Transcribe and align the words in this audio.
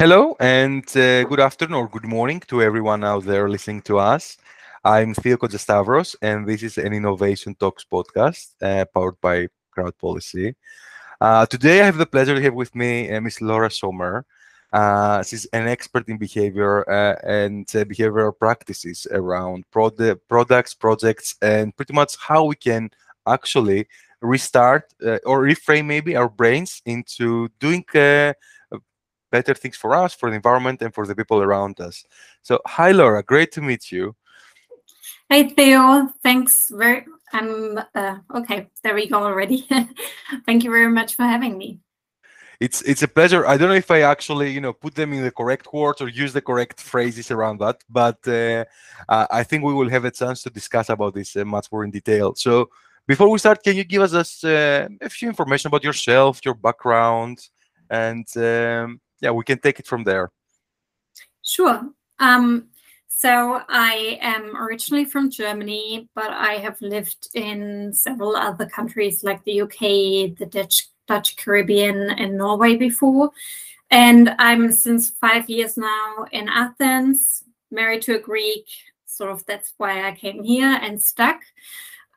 Hello 0.00 0.34
and 0.40 0.88
uh, 0.96 1.24
good 1.24 1.40
afternoon 1.40 1.74
or 1.74 1.86
good 1.86 2.06
morning 2.06 2.40
to 2.48 2.62
everyone 2.62 3.04
out 3.04 3.22
there 3.24 3.50
listening 3.50 3.82
to 3.82 3.98
us. 3.98 4.38
I'm 4.82 5.12
Theo 5.12 5.36
Kotsastavros, 5.36 6.16
and 6.22 6.48
this 6.48 6.62
is 6.62 6.78
an 6.78 6.94
Innovation 6.94 7.54
Talks 7.54 7.84
podcast 7.84 8.54
uh, 8.62 8.86
powered 8.94 9.20
by 9.20 9.48
Crowd 9.70 9.98
Policy. 9.98 10.54
Uh, 11.20 11.44
today, 11.44 11.82
I 11.82 11.84
have 11.84 11.98
the 11.98 12.06
pleasure 12.06 12.34
to 12.34 12.40
have 12.40 12.54
with 12.54 12.74
me 12.74 13.12
uh, 13.12 13.20
Ms. 13.20 13.42
Laura 13.42 13.70
Sommer. 13.70 14.24
Uh, 14.72 15.22
she's 15.22 15.44
an 15.52 15.68
expert 15.68 16.08
in 16.08 16.16
behavior 16.16 16.90
uh, 16.90 17.16
and 17.22 17.66
behavioral 17.66 18.32
practices 18.34 19.06
around 19.10 19.70
product, 19.70 20.26
products, 20.30 20.72
projects, 20.72 21.34
and 21.42 21.76
pretty 21.76 21.92
much 21.92 22.16
how 22.18 22.46
we 22.46 22.56
can 22.56 22.88
actually 23.26 23.86
restart 24.22 24.94
or 25.26 25.42
reframe 25.42 25.84
maybe 25.84 26.16
our 26.16 26.30
brains 26.30 26.80
into 26.86 27.50
doing 27.60 27.84
better 29.30 29.54
things 29.54 29.76
for 29.76 29.94
us, 29.94 30.14
for 30.14 30.30
the 30.30 30.36
environment, 30.36 30.82
and 30.82 30.94
for 30.94 31.06
the 31.06 31.14
people 31.14 31.42
around 31.42 31.80
us. 31.80 32.04
So, 32.42 32.60
hi, 32.66 32.92
Laura. 32.92 33.22
Great 33.22 33.52
to 33.52 33.60
meet 33.60 33.92
you. 33.92 34.14
Hi, 35.30 35.48
Theo. 35.48 36.12
Thanks 36.22 36.70
very. 36.70 37.06
I'm 37.32 37.78
uh, 37.94 38.16
okay. 38.34 38.68
There 38.82 38.94
we 38.94 39.08
go 39.08 39.22
already. 39.22 39.68
Thank 40.46 40.64
you 40.64 40.70
very 40.70 40.90
much 40.90 41.14
for 41.14 41.22
having 41.22 41.56
me. 41.56 41.78
It's 42.58 42.82
it's 42.82 43.02
a 43.02 43.08
pleasure. 43.08 43.46
I 43.46 43.56
don't 43.56 43.68
know 43.68 43.74
if 43.74 43.90
I 43.90 44.02
actually 44.02 44.50
you 44.50 44.60
know 44.60 44.72
put 44.72 44.94
them 44.94 45.12
in 45.12 45.22
the 45.22 45.30
correct 45.30 45.72
words 45.72 46.00
or 46.02 46.08
use 46.08 46.32
the 46.32 46.42
correct 46.42 46.78
phrases 46.80 47.30
around 47.30 47.58
that, 47.60 47.82
but 47.88 48.26
uh, 48.28 48.64
I 49.08 49.44
think 49.44 49.64
we 49.64 49.72
will 49.72 49.88
have 49.88 50.04
a 50.04 50.10
chance 50.10 50.42
to 50.42 50.50
discuss 50.50 50.90
about 50.90 51.14
this 51.14 51.36
uh, 51.36 51.44
much 51.44 51.72
more 51.72 51.84
in 51.84 51.90
detail. 51.90 52.34
So 52.34 52.68
before 53.06 53.30
we 53.30 53.38
start, 53.38 53.62
can 53.62 53.76
you 53.76 53.84
give 53.84 54.02
us 54.02 54.44
uh, 54.44 54.88
a 55.00 55.08
few 55.08 55.28
information 55.28 55.68
about 55.68 55.84
yourself, 55.84 56.40
your 56.44 56.54
background, 56.54 57.48
and 57.88 58.26
um, 58.36 59.00
yeah, 59.20 59.30
we 59.30 59.44
can 59.44 59.58
take 59.58 59.78
it 59.78 59.86
from 59.86 60.04
there. 60.04 60.30
Sure. 61.42 61.82
Um, 62.18 62.68
so 63.08 63.60
I 63.68 64.18
am 64.22 64.56
originally 64.56 65.04
from 65.04 65.30
Germany, 65.30 66.08
but 66.14 66.30
I 66.30 66.54
have 66.54 66.80
lived 66.80 67.28
in 67.34 67.92
several 67.92 68.34
other 68.34 68.66
countries 68.66 69.22
like 69.22 69.44
the 69.44 69.60
UK, 69.62 70.38
the 70.38 70.48
Dutch, 70.48 70.88
Dutch 71.06 71.36
Caribbean, 71.36 72.10
and 72.10 72.38
Norway 72.38 72.76
before. 72.76 73.30
And 73.90 74.34
I'm 74.38 74.72
since 74.72 75.10
five 75.10 75.50
years 75.50 75.76
now 75.76 76.24
in 76.32 76.48
Athens, 76.48 77.44
married 77.70 78.02
to 78.02 78.16
a 78.16 78.20
Greek. 78.20 78.66
Sort 79.06 79.32
of 79.32 79.44
that's 79.44 79.74
why 79.76 80.08
I 80.08 80.12
came 80.12 80.42
here 80.42 80.78
and 80.80 81.02
stuck. 81.02 81.40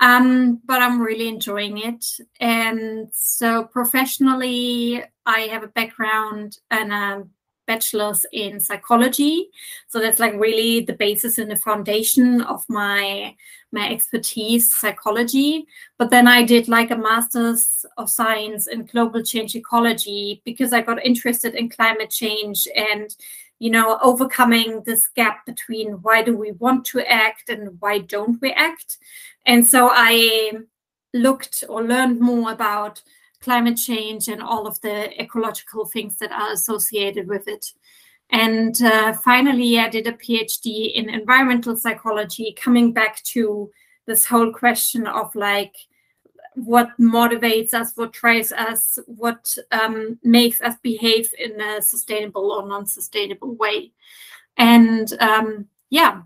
Um, 0.04 0.59
but 0.66 0.82
I'm 0.82 1.02
really 1.02 1.30
enjoying 1.30 1.78
it. 1.78 2.06
And 2.42 3.08
so 3.14 3.64
professionally, 3.64 5.02
I 5.26 5.40
have 5.44 5.64
a 5.64 5.70
background 5.70 6.58
and 6.72 6.92
a 6.92 7.23
bachelor's 7.68 8.26
in 8.34 8.59
psychology. 8.59 9.48
So 9.88 10.00
that's 10.02 10.20
like 10.20 10.34
really 10.34 10.81
the 10.81 10.92
basis 10.92 11.38
and 11.38 11.50
the 11.50 11.56
foundation 11.56 12.42
of 12.42 12.66
my 12.68 13.34
my 13.72 13.90
expertise, 13.90 14.76
psychology. 14.76 15.66
But 15.98 16.09
then 16.09 16.28
I 16.28 16.44
did 16.44 16.68
like 16.68 16.92
a 16.92 16.98
master's 16.98 17.86
of 17.98 18.09
science 18.09 18.68
in 18.68 18.86
global 18.86 19.24
change 19.24 19.56
ecology 19.56 20.42
because 20.44 20.74
I 20.74 20.81
got 20.81 21.04
interested 21.06 21.56
in 21.56 21.70
climate 21.70 22.09
change 22.09 22.68
and 22.76 23.16
you 23.64 23.69
know 23.69 23.97
overcoming 24.02 24.83
this 24.83 25.08
gap 25.08 25.45
between 25.45 25.94
why 26.02 26.22
do 26.22 26.36
we 26.36 26.52
want 26.64 26.83
to 26.83 27.00
act 27.09 27.47
and 27.47 27.80
why 27.80 27.97
don't 27.97 28.42
we 28.42 28.52
act. 28.52 28.97
And 29.45 29.66
so 29.66 29.89
i 29.94 30.52
looked 31.14 31.64
or 31.69 31.81
learned 31.81 32.19
more 32.19 32.52
about 32.52 33.02
climate 33.39 33.78
change 33.78 34.28
and 34.28 34.41
all 34.41 34.67
of 34.67 34.81
the 34.81 34.97
ecological 35.22 35.86
things 35.86 36.17
that 36.17 36.31
are 36.31 36.52
associated 36.52 37.28
with 37.28 37.47
it. 37.47 37.66
And 38.31 38.75
uh, 38.81 39.13
finally 39.13 39.79
i 39.79 39.88
did 39.88 40.07
a 40.07 40.19
phd 40.23 40.66
in 40.94 41.09
environmental 41.09 41.78
psychology 41.78 42.53
coming 42.66 42.91
back 42.91 43.23
to 43.35 43.72
this 44.07 44.25
whole 44.25 44.52
question 44.52 45.07
of 45.07 45.34
like 45.35 45.75
what 46.56 46.90
motivates 47.00 47.74
us, 47.74 47.94
what 47.96 48.14
drives 48.14 48.52
us, 48.52 49.00
what 49.08 49.56
um, 49.72 50.19
makes 50.24 50.62
us 50.62 50.75
behave 50.81 51.34
in 51.38 51.59
a 51.59 51.81
sustainable 51.81 52.52
or 52.52 52.68
non-sustainable 52.68 53.56
way. 53.56 53.91
And 54.58 55.12
um, 55.19 55.68
yeah, 55.90 56.22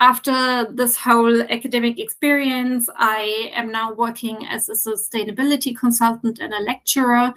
after 0.00 0.66
this 0.72 0.96
whole 0.96 1.42
academic 1.42 1.98
experience, 1.98 2.88
I 2.96 3.50
am 3.52 3.72
now 3.72 3.92
working 3.92 4.46
as 4.46 4.68
a 4.68 4.74
sustainability 4.74 5.76
consultant 5.76 6.38
and 6.38 6.54
a 6.54 6.60
lecturer. 6.60 7.34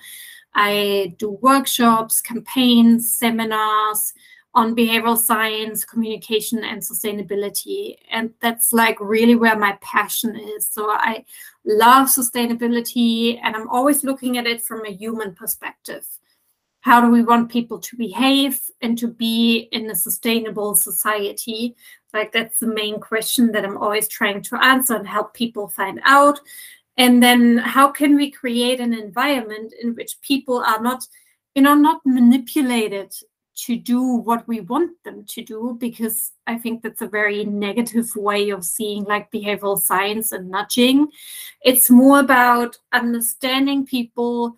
I 0.53 1.15
do 1.17 1.39
workshops, 1.41 2.21
campaigns, 2.21 3.11
seminars, 3.11 4.13
on 4.53 4.75
behavioral 4.75 5.17
science, 5.17 5.85
communication, 5.85 6.63
and 6.63 6.81
sustainability. 6.81 7.95
And 8.09 8.33
that's 8.41 8.73
like 8.73 8.97
really 8.99 9.35
where 9.35 9.57
my 9.57 9.77
passion 9.81 10.35
is. 10.35 10.67
So 10.69 10.89
I 10.89 11.23
love 11.65 12.07
sustainability 12.07 13.39
and 13.41 13.55
I'm 13.55 13.69
always 13.69 14.03
looking 14.03 14.37
at 14.37 14.47
it 14.47 14.61
from 14.61 14.85
a 14.85 14.91
human 14.91 15.33
perspective. 15.33 16.05
How 16.81 16.99
do 16.99 17.09
we 17.09 17.23
want 17.23 17.51
people 17.51 17.79
to 17.79 17.95
behave 17.95 18.59
and 18.81 18.97
to 18.97 19.07
be 19.07 19.69
in 19.71 19.89
a 19.89 19.95
sustainable 19.95 20.75
society? 20.75 21.75
Like, 22.11 22.31
that's 22.31 22.59
the 22.59 22.67
main 22.67 22.99
question 22.99 23.51
that 23.51 23.63
I'm 23.63 23.77
always 23.77 24.07
trying 24.07 24.41
to 24.41 24.61
answer 24.61 24.95
and 24.95 25.07
help 25.07 25.33
people 25.33 25.67
find 25.69 26.01
out. 26.03 26.39
And 26.97 27.21
then, 27.21 27.59
how 27.59 27.89
can 27.89 28.15
we 28.15 28.31
create 28.31 28.79
an 28.79 28.93
environment 28.93 29.73
in 29.81 29.93
which 29.93 30.19
people 30.21 30.57
are 30.59 30.81
not, 30.81 31.05
you 31.53 31.61
know, 31.61 31.75
not 31.75 32.01
manipulated 32.03 33.13
to 33.65 33.75
do 33.77 34.01
what 34.01 34.47
we 34.47 34.59
want 34.61 34.91
them 35.03 35.23
to 35.25 35.43
do 35.43 35.77
because 35.79 36.31
i 36.47 36.57
think 36.57 36.81
that's 36.81 37.01
a 37.01 37.07
very 37.07 37.43
negative 37.45 38.09
way 38.15 38.49
of 38.49 38.65
seeing 38.65 39.03
like 39.03 39.31
behavioral 39.31 39.79
science 39.79 40.31
and 40.31 40.49
nudging. 40.49 41.07
It's 41.63 41.89
more 41.89 42.19
about 42.19 42.77
understanding 42.91 43.85
people 43.85 44.57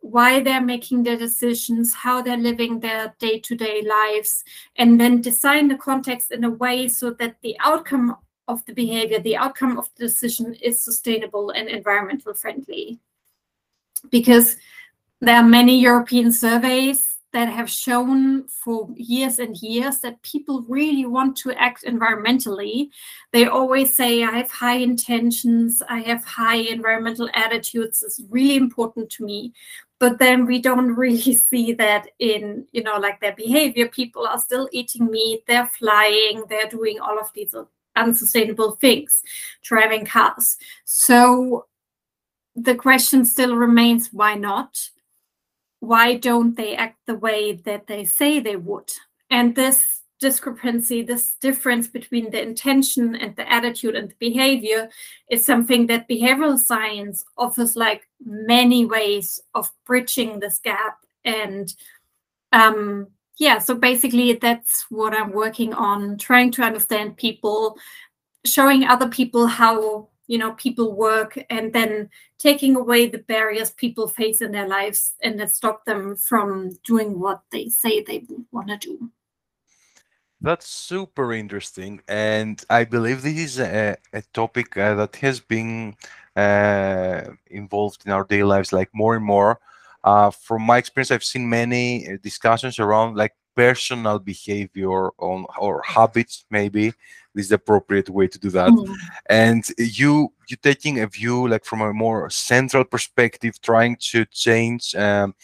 why 0.00 0.40
they're 0.40 0.60
making 0.60 1.02
their 1.02 1.16
decisions 1.16 1.94
how 1.94 2.22
they're 2.22 2.36
living 2.36 2.78
their 2.78 3.14
day-to-day 3.18 3.82
lives 3.82 4.44
and 4.76 5.00
then 5.00 5.20
design 5.20 5.66
the 5.68 5.76
context 5.76 6.30
in 6.30 6.44
a 6.44 6.50
way 6.50 6.88
so 6.88 7.10
that 7.12 7.36
the 7.42 7.56
outcome 7.60 8.16
of 8.46 8.64
the 8.66 8.74
behavior 8.74 9.18
the 9.18 9.36
outcome 9.36 9.78
of 9.78 9.88
the 9.96 10.04
decision 10.04 10.54
is 10.62 10.80
sustainable 10.80 11.50
and 11.50 11.68
environmental 11.68 12.34
friendly. 12.34 13.00
Because 14.10 14.56
there 15.20 15.36
are 15.36 15.48
many 15.58 15.80
european 15.80 16.30
surveys 16.30 17.13
that 17.34 17.48
have 17.48 17.68
shown 17.68 18.46
for 18.46 18.88
years 18.94 19.40
and 19.40 19.56
years 19.56 19.98
that 19.98 20.22
people 20.22 20.62
really 20.68 21.04
want 21.04 21.36
to 21.36 21.52
act 21.60 21.82
environmentally. 21.82 22.90
They 23.32 23.46
always 23.46 23.92
say, 23.92 24.22
I 24.22 24.30
have 24.38 24.50
high 24.52 24.76
intentions, 24.76 25.82
I 25.88 25.98
have 26.02 26.24
high 26.24 26.58
environmental 26.76 27.28
attitudes, 27.34 28.04
it's 28.04 28.22
really 28.30 28.54
important 28.54 29.10
to 29.10 29.24
me. 29.24 29.52
But 29.98 30.20
then 30.20 30.46
we 30.46 30.60
don't 30.60 30.94
really 31.04 31.34
see 31.34 31.72
that 31.72 32.06
in, 32.20 32.66
you 32.70 32.84
know, 32.84 32.98
like 32.98 33.20
their 33.20 33.34
behavior. 33.34 33.88
People 33.88 34.28
are 34.28 34.38
still 34.38 34.68
eating 34.70 35.10
meat, 35.10 35.42
they're 35.48 35.66
flying, 35.66 36.44
they're 36.48 36.68
doing 36.68 37.00
all 37.00 37.18
of 37.18 37.32
these 37.34 37.52
unsustainable 37.96 38.76
things, 38.76 39.24
driving 39.60 40.06
cars. 40.06 40.56
So 40.84 41.66
the 42.54 42.76
question 42.76 43.24
still 43.24 43.56
remains 43.56 44.12
why 44.12 44.36
not? 44.36 44.90
Why 45.84 46.14
don't 46.14 46.56
they 46.56 46.76
act 46.76 46.98
the 47.06 47.14
way 47.14 47.52
that 47.52 47.86
they 47.86 48.04
say 48.04 48.40
they 48.40 48.56
would? 48.56 48.90
And 49.30 49.54
this 49.54 50.02
discrepancy, 50.20 51.02
this 51.02 51.34
difference 51.34 51.86
between 51.88 52.30
the 52.30 52.40
intention 52.40 53.14
and 53.14 53.36
the 53.36 53.50
attitude 53.52 53.94
and 53.94 54.10
the 54.10 54.14
behavior 54.18 54.88
is 55.28 55.44
something 55.44 55.86
that 55.88 56.08
behavioral 56.08 56.58
science 56.58 57.24
offers 57.36 57.76
like 57.76 58.08
many 58.24 58.86
ways 58.86 59.40
of 59.54 59.70
bridging 59.84 60.40
this 60.40 60.58
gap. 60.58 60.98
And 61.24 61.72
um, 62.52 63.08
yeah, 63.38 63.58
so 63.58 63.74
basically 63.74 64.32
that's 64.34 64.86
what 64.88 65.12
I'm 65.12 65.32
working 65.32 65.74
on, 65.74 66.16
trying 66.16 66.52
to 66.52 66.62
understand 66.62 67.16
people, 67.16 67.76
showing 68.46 68.84
other 68.84 69.08
people 69.08 69.46
how 69.46 70.08
you 70.26 70.38
know 70.38 70.52
people 70.52 70.92
work 70.92 71.38
and 71.50 71.72
then 71.72 72.08
taking 72.38 72.76
away 72.76 73.06
the 73.06 73.18
barriers 73.18 73.70
people 73.70 74.08
face 74.08 74.40
in 74.40 74.52
their 74.52 74.68
lives 74.68 75.14
and 75.22 75.38
that 75.38 75.50
stop 75.50 75.84
them 75.84 76.16
from 76.16 76.70
doing 76.84 77.18
what 77.20 77.42
they 77.50 77.68
say 77.68 78.02
they 78.02 78.24
want 78.52 78.68
to 78.68 78.76
do. 78.76 79.10
That's 80.40 80.66
super 80.66 81.32
interesting 81.32 82.02
and 82.08 82.62
i 82.68 82.84
believe 82.84 83.22
this 83.22 83.38
is 83.38 83.60
a, 83.60 83.96
a 84.12 84.22
topic 84.34 84.76
uh, 84.76 84.94
that 84.94 85.16
has 85.16 85.40
been 85.40 85.94
uh, 86.36 87.22
involved 87.46 88.02
in 88.04 88.12
our 88.12 88.24
daily 88.24 88.42
lives 88.42 88.72
like 88.72 88.90
more 88.92 89.14
and 89.16 89.24
more. 89.24 89.60
Uh, 90.02 90.30
from 90.30 90.60
my 90.62 90.76
experience 90.76 91.10
i've 91.10 91.24
seen 91.24 91.48
many 91.48 92.18
discussions 92.22 92.78
around 92.78 93.16
like 93.16 93.32
personal 93.54 94.18
behavior 94.18 95.10
on 95.18 95.46
or 95.58 95.82
habits 95.84 96.44
maybe 96.50 96.92
this 97.34 97.46
is 97.46 97.48
the 97.48 97.56
appropriate 97.56 98.08
way 98.08 98.28
to 98.28 98.38
do 98.38 98.50
that. 98.50 98.70
Mm. 98.70 98.94
and 99.28 99.64
you 99.78 100.32
you 100.48 100.56
taking 100.56 101.00
a 101.00 101.06
view 101.06 101.48
like 101.48 101.64
from 101.64 101.80
a 101.80 101.92
more 101.92 102.30
central 102.30 102.84
perspective 102.84 103.60
trying 103.60 103.96
to 103.96 104.24
change 104.26 104.94
um, 104.94 105.34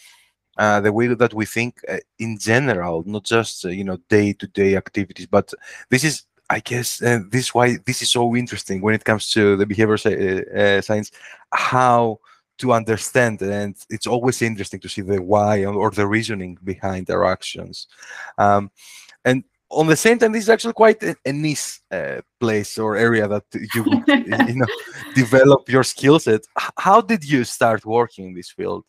uh, 0.57 0.81
the 0.81 0.91
way 0.91 1.07
that 1.07 1.33
we 1.33 1.45
think 1.45 1.81
uh, 1.87 1.97
in 2.19 2.37
general, 2.37 3.03
not 3.05 3.23
just 3.23 3.65
uh, 3.65 3.69
you 3.69 3.83
know 3.83 3.97
day-to-day 4.09 4.75
activities, 4.75 5.25
but 5.25 5.53
this 5.89 6.03
is, 6.03 6.23
I 6.49 6.59
guess, 6.59 7.01
uh, 7.01 7.19
this 7.31 7.45
is 7.45 7.53
why 7.53 7.77
this 7.85 8.01
is 8.01 8.09
so 8.09 8.35
interesting 8.35 8.81
when 8.81 8.93
it 8.93 9.05
comes 9.05 9.31
to 9.31 9.55
the 9.55 9.65
behavior 9.65 9.95
uh, 9.95 10.81
science, 10.81 11.11
how 11.53 12.19
to 12.61 12.73
understand 12.73 13.41
and 13.41 13.75
it's 13.89 14.07
always 14.07 14.41
interesting 14.41 14.79
to 14.79 14.89
see 14.89 15.01
the 15.01 15.21
why 15.21 15.65
or 15.65 15.91
the 15.91 16.07
reasoning 16.07 16.57
behind 16.63 17.09
our 17.09 17.25
actions 17.25 17.87
um, 18.37 18.71
and 19.25 19.43
on 19.71 19.87
the 19.87 19.95
same 19.95 20.19
time, 20.19 20.31
this 20.31 20.43
is 20.43 20.49
actually 20.49 20.73
quite 20.73 21.01
a, 21.03 21.15
a 21.25 21.31
niche 21.31 21.79
uh, 21.91 22.21
place 22.39 22.77
or 22.77 22.97
area 22.97 23.27
that 23.27 23.43
you 23.53 23.83
you 24.47 24.55
know 24.55 24.67
develop 25.15 25.69
your 25.69 25.83
skill 25.83 26.19
set. 26.19 26.41
How 26.77 27.01
did 27.01 27.23
you 27.23 27.43
start 27.43 27.85
working 27.85 28.27
in 28.27 28.33
this 28.33 28.51
field? 28.51 28.83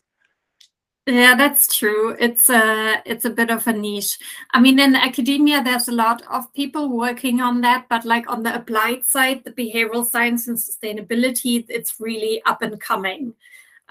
Yeah, 1.05 1.35
that's 1.35 1.75
true. 1.75 2.15
It's 2.17 2.49
a 2.49 3.01
it's 3.05 3.25
a 3.25 3.29
bit 3.29 3.49
of 3.49 3.67
a 3.67 3.73
niche. 3.73 4.17
I 4.51 4.61
mean, 4.61 4.79
in 4.79 4.95
academia, 4.95 5.61
there's 5.61 5.89
a 5.89 5.93
lot 5.93 6.21
of 6.29 6.53
people 6.53 6.89
working 6.89 7.41
on 7.41 7.61
that, 7.61 7.87
but 7.89 8.05
like 8.05 8.29
on 8.29 8.43
the 8.43 8.55
applied 8.55 9.05
side, 9.05 9.43
the 9.43 9.51
behavioral 9.51 10.05
science 10.05 10.47
and 10.47 10.57
sustainability, 10.57 11.65
it's 11.67 11.99
really 11.99 12.41
up 12.45 12.61
and 12.61 12.79
coming. 12.79 13.33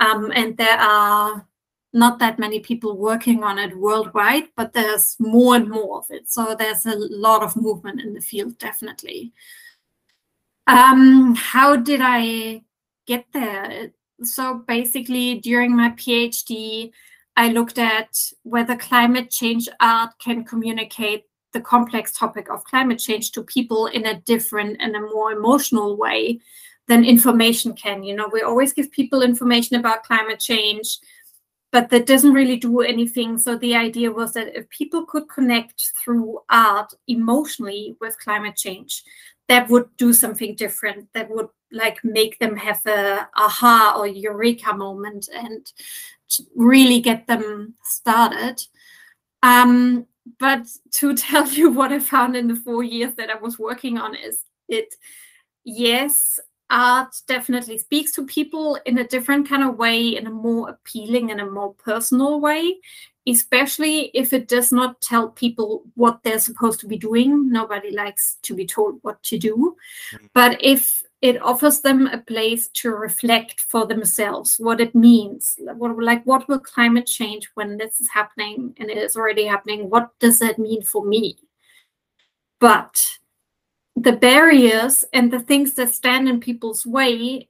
Um, 0.02 0.32
and 0.34 0.56
there 0.56 0.78
are 0.78 1.46
not 1.92 2.18
that 2.18 2.38
many 2.38 2.58
people 2.58 2.96
working 2.96 3.44
on 3.44 3.58
it 3.58 3.76
worldwide, 3.76 4.48
but 4.56 4.72
there's 4.72 5.16
more 5.20 5.54
and 5.54 5.68
more 5.70 5.98
of 5.98 6.06
it. 6.10 6.30
So 6.30 6.56
there's 6.58 6.86
a 6.86 6.96
lot 6.96 7.42
of 7.42 7.54
movement 7.54 8.00
in 8.00 8.14
the 8.14 8.20
field, 8.20 8.58
definitely. 8.58 9.32
Um, 10.66 11.36
how 11.36 11.76
did 11.76 12.00
I 12.02 12.62
get 13.06 13.26
there? 13.32 13.92
So 14.22 14.64
basically, 14.66 15.38
during 15.40 15.76
my 15.76 15.90
PhD, 15.90 16.90
I 17.36 17.48
looked 17.50 17.78
at 17.78 18.16
whether 18.42 18.76
climate 18.76 19.30
change 19.30 19.68
art 19.80 20.10
can 20.18 20.44
communicate 20.44 21.24
the 21.52 21.60
complex 21.60 22.12
topic 22.12 22.50
of 22.50 22.64
climate 22.64 22.98
change 22.98 23.30
to 23.32 23.42
people 23.42 23.86
in 23.86 24.06
a 24.06 24.20
different 24.20 24.78
and 24.80 24.96
a 24.96 25.00
more 25.00 25.32
emotional 25.32 25.96
way 25.96 26.40
than 26.88 27.04
information 27.04 27.74
can. 27.74 28.02
You 28.02 28.16
know, 28.16 28.28
we 28.32 28.42
always 28.42 28.72
give 28.72 28.90
people 28.90 29.22
information 29.22 29.76
about 29.76 30.04
climate 30.04 30.40
change 30.40 30.98
but 31.72 31.88
that 31.88 32.06
doesn't 32.06 32.34
really 32.34 32.58
do 32.58 32.82
anything. 32.82 33.38
So 33.38 33.56
the 33.56 33.74
idea 33.74 34.12
was 34.12 34.34
that 34.34 34.54
if 34.56 34.68
people 34.68 35.06
could 35.06 35.28
connect 35.28 35.92
through 36.04 36.40
art 36.50 36.92
emotionally 37.08 37.96
with 37.98 38.18
climate 38.20 38.56
change, 38.56 39.02
that 39.48 39.70
would 39.70 39.88
do 39.96 40.12
something 40.12 40.54
different. 40.54 41.08
That 41.14 41.30
would 41.30 41.48
like 41.72 42.04
make 42.04 42.38
them 42.38 42.56
have 42.56 42.84
a 42.86 43.26
aha 43.34 43.94
or 43.98 44.06
eureka 44.06 44.74
moment 44.74 45.28
and 45.34 45.66
really 46.54 47.00
get 47.00 47.26
them 47.26 47.74
started. 47.82 48.62
Um, 49.42 50.06
but 50.38 50.66
to 50.92 51.16
tell 51.16 51.48
you 51.48 51.70
what 51.70 51.90
I 51.90 52.00
found 52.00 52.36
in 52.36 52.48
the 52.48 52.56
four 52.56 52.84
years 52.84 53.14
that 53.14 53.30
I 53.30 53.36
was 53.36 53.58
working 53.58 53.96
on 53.96 54.14
is 54.14 54.44
it, 54.68 54.94
yes, 55.64 56.38
art 56.72 57.14
definitely 57.28 57.78
speaks 57.78 58.10
to 58.12 58.26
people 58.26 58.78
in 58.86 58.98
a 58.98 59.06
different 59.06 59.48
kind 59.48 59.62
of 59.62 59.76
way, 59.76 60.16
in 60.16 60.26
a 60.26 60.30
more 60.30 60.70
appealing 60.70 61.30
and 61.30 61.40
a 61.40 61.50
more 61.50 61.74
personal 61.74 62.40
way, 62.40 62.78
especially 63.28 64.10
if 64.14 64.32
it 64.32 64.48
does 64.48 64.72
not 64.72 65.00
tell 65.00 65.28
people 65.28 65.84
what 65.94 66.22
they're 66.22 66.40
supposed 66.40 66.80
to 66.80 66.88
be 66.88 66.96
doing. 66.96 67.52
Nobody 67.52 67.92
likes 67.92 68.38
to 68.42 68.54
be 68.54 68.66
told 68.66 68.98
what 69.02 69.22
to 69.24 69.38
do. 69.38 69.76
Mm-hmm. 70.14 70.26
But 70.32 70.56
if 70.60 71.02
it 71.20 71.40
offers 71.40 71.82
them 71.82 72.08
a 72.08 72.18
place 72.18 72.66
to 72.68 72.90
reflect 72.90 73.60
for 73.60 73.86
themselves 73.86 74.56
what 74.58 74.80
it 74.80 74.92
means 74.92 75.56
what 75.76 75.96
like 75.96 76.24
what 76.24 76.48
will 76.48 76.58
climate 76.58 77.06
change 77.06 77.48
when 77.54 77.78
this 77.78 78.00
is 78.00 78.08
happening 78.08 78.74
and 78.78 78.90
it 78.90 78.98
is 78.98 79.16
already 79.16 79.46
happening 79.46 79.88
what 79.88 80.10
does 80.18 80.40
that 80.40 80.58
mean 80.58 80.82
for 80.82 81.04
me 81.04 81.36
but 82.58 83.18
the 83.96 84.12
barriers 84.12 85.04
and 85.12 85.32
the 85.32 85.40
things 85.40 85.74
that 85.74 85.94
stand 85.94 86.28
in 86.28 86.40
people's 86.40 86.86
way 86.86 87.48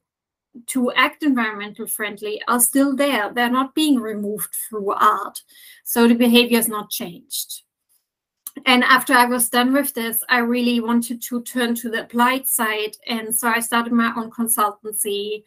to 0.66 0.92
act 0.92 1.22
environmental 1.22 1.86
friendly 1.86 2.42
are 2.46 2.60
still 2.60 2.94
there. 2.94 3.32
They're 3.32 3.50
not 3.50 3.74
being 3.74 4.00
removed 4.00 4.54
through 4.68 4.92
art. 4.92 5.38
So 5.84 6.06
the 6.06 6.14
behavior 6.14 6.58
is 6.58 6.68
not 6.68 6.90
changed. 6.90 7.62
And 8.66 8.84
after 8.84 9.14
I 9.14 9.24
was 9.24 9.48
done 9.48 9.72
with 9.72 9.94
this, 9.94 10.22
I 10.28 10.38
really 10.38 10.80
wanted 10.80 11.22
to 11.22 11.42
turn 11.42 11.74
to 11.76 11.88
the 11.88 12.02
applied 12.02 12.46
side. 12.46 12.96
And 13.06 13.34
so 13.34 13.48
I 13.48 13.60
started 13.60 13.92
my 13.92 14.12
own 14.14 14.30
consultancy. 14.30 15.44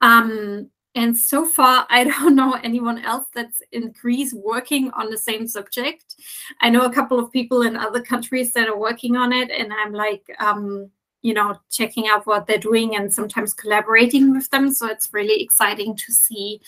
Um, 0.00 0.70
and 0.96 1.16
so 1.16 1.44
far, 1.44 1.86
I 1.90 2.04
don't 2.04 2.34
know 2.34 2.54
anyone 2.64 2.98
else 3.04 3.26
that's 3.32 3.62
in 3.70 3.92
Greece 3.92 4.34
working 4.34 4.90
on 4.92 5.10
the 5.10 5.18
same 5.18 5.46
subject. 5.46 6.16
I 6.60 6.70
know 6.70 6.86
a 6.86 6.92
couple 6.92 7.20
of 7.20 7.30
people 7.30 7.62
in 7.62 7.76
other 7.76 8.02
countries 8.02 8.52
that 8.54 8.68
are 8.68 8.78
working 8.78 9.14
on 9.14 9.32
it, 9.32 9.50
and 9.50 9.72
I'm 9.72 9.92
like, 9.92 10.24
um, 10.40 10.90
you 11.22 11.34
know, 11.34 11.58
checking 11.70 12.08
out 12.08 12.26
what 12.26 12.46
they're 12.46 12.58
doing 12.58 12.96
and 12.96 13.12
sometimes 13.12 13.52
collaborating 13.52 14.32
with 14.32 14.48
them. 14.50 14.72
So 14.72 14.86
it's 14.86 15.12
really 15.12 15.42
exciting 15.42 15.96
to 15.96 16.12
see 16.12 16.60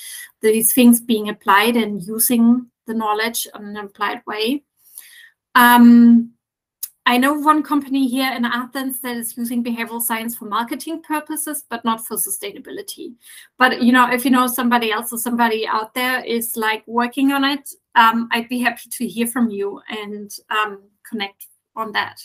these 0.42 0.72
things 0.72 1.00
being 1.00 1.28
applied 1.28 1.76
and 1.76 2.02
using 2.02 2.66
the 2.86 2.94
knowledge 2.94 3.46
in 3.54 3.64
an 3.64 3.76
applied 3.76 4.22
way. 4.26 4.64
Um, 5.54 6.32
I 7.08 7.16
know 7.16 7.32
one 7.32 7.62
company 7.62 8.06
here 8.06 8.30
in 8.32 8.44
Athens 8.44 8.98
that 9.00 9.16
is 9.16 9.34
using 9.34 9.64
behavioral 9.64 10.02
science 10.02 10.36
for 10.36 10.44
marketing 10.44 11.00
purposes, 11.00 11.64
but 11.70 11.82
not 11.82 12.06
for 12.06 12.18
sustainability. 12.18 13.14
But 13.56 13.80
you 13.80 13.92
know, 13.92 14.10
if 14.12 14.26
you 14.26 14.30
know 14.30 14.46
somebody 14.46 14.92
else 14.92 15.10
or 15.10 15.16
somebody 15.16 15.66
out 15.66 15.94
there 15.94 16.22
is 16.22 16.54
like 16.54 16.86
working 16.86 17.32
on 17.32 17.44
it, 17.44 17.72
um, 17.94 18.28
I'd 18.30 18.50
be 18.50 18.60
happy 18.60 18.90
to 18.90 19.06
hear 19.06 19.26
from 19.26 19.48
you 19.48 19.80
and 19.88 20.30
um, 20.50 20.82
connect 21.02 21.46
on 21.74 21.92
that. 21.92 22.20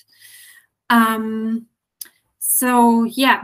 Um, 0.90 1.68
so 2.40 3.06
yeah, 3.06 3.44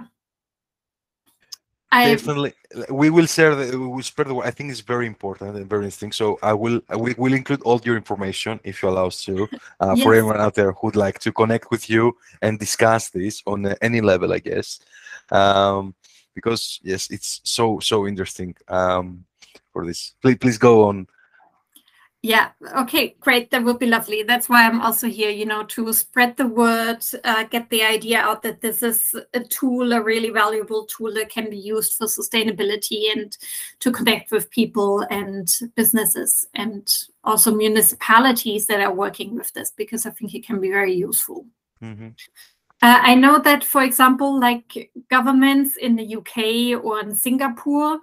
I, 1.91 2.05
definitely 2.05 2.53
we 2.91 3.09
will 3.09 3.25
share 3.25 3.55
the 3.55 3.77
we 3.77 3.87
will 3.87 4.03
spread 4.03 4.27
the 4.27 4.35
word. 4.35 4.45
I 4.45 4.51
think 4.51 4.69
it's 4.69 4.81
very 4.81 5.07
important 5.07 5.55
and 5.55 5.67
very 5.67 5.85
interesting. 5.85 6.11
So 6.11 6.37
I 6.43 6.53
will 6.53 6.81
we 6.95 7.15
will 7.17 7.33
include 7.33 7.61
all 7.63 7.81
your 7.83 7.95
information 7.95 8.59
if 8.63 8.83
you 8.83 8.89
allow 8.89 9.07
us 9.07 9.23
to 9.25 9.47
uh, 9.79 9.95
yes. 9.95 10.03
for 10.03 10.13
anyone 10.13 10.37
out 10.37 10.53
there 10.53 10.71
who'd 10.73 10.95
like 10.95 11.19
to 11.19 11.31
connect 11.31 11.71
with 11.71 11.89
you 11.89 12.15
and 12.41 12.59
discuss 12.59 13.09
this 13.09 13.41
on 13.47 13.65
uh, 13.65 13.75
any 13.81 14.01
level, 14.01 14.33
I 14.33 14.39
guess. 14.39 14.79
Um, 15.31 15.95
because 16.35 16.79
yes, 16.83 17.09
it's 17.09 17.41
so 17.43 17.79
so 17.79 18.05
interesting 18.05 18.55
um, 18.67 19.25
for 19.73 19.85
this. 19.85 20.13
Please 20.21 20.37
please 20.37 20.57
go 20.59 20.87
on 20.87 21.07
yeah. 22.21 22.49
Okay. 22.75 23.15
Great. 23.21 23.49
That 23.49 23.63
would 23.63 23.79
be 23.79 23.85
lovely. 23.85 24.23
That's 24.23 24.49
why 24.49 24.65
I'm 24.65 24.81
also 24.81 25.07
here, 25.07 25.29
you 25.29 25.45
know, 25.45 25.63
to 25.63 25.93
spread 25.93 26.35
the 26.35 26.47
word, 26.47 27.01
uh, 27.23 27.43
get 27.43 27.69
the 27.69 27.81
idea 27.81 28.19
out 28.19 28.41
that 28.43 28.59
this 28.59 28.83
is 28.83 29.15
a 29.33 29.39
tool, 29.39 29.93
a 29.93 30.01
really 30.01 30.29
valuable 30.29 30.85
tool 30.85 31.13
that 31.13 31.29
can 31.29 31.49
be 31.49 31.57
used 31.57 31.93
for 31.93 32.07
sustainability 32.07 33.09
and 33.15 33.37
to 33.79 33.91
connect 33.91 34.31
with 34.31 34.49
people 34.49 35.05
and 35.09 35.47
businesses 35.75 36.45
and 36.55 36.93
also 37.23 37.55
municipalities 37.55 38.67
that 38.67 38.81
are 38.81 38.93
working 38.93 39.33
with 39.33 39.53
this 39.53 39.71
because 39.71 40.05
I 40.05 40.09
think 40.09 40.35
it 40.35 40.45
can 40.45 40.59
be 40.59 40.69
very 40.69 40.93
useful. 40.93 41.45
Mm-hmm. 41.81 42.09
Uh, 42.81 42.99
I 43.01 43.15
know 43.15 43.39
that, 43.39 43.63
for 43.63 43.81
example, 43.83 44.37
like 44.37 44.91
governments 45.09 45.77
in 45.77 45.95
the 45.95 46.15
UK 46.17 46.83
or 46.83 46.99
in 46.99 47.15
Singapore, 47.15 47.99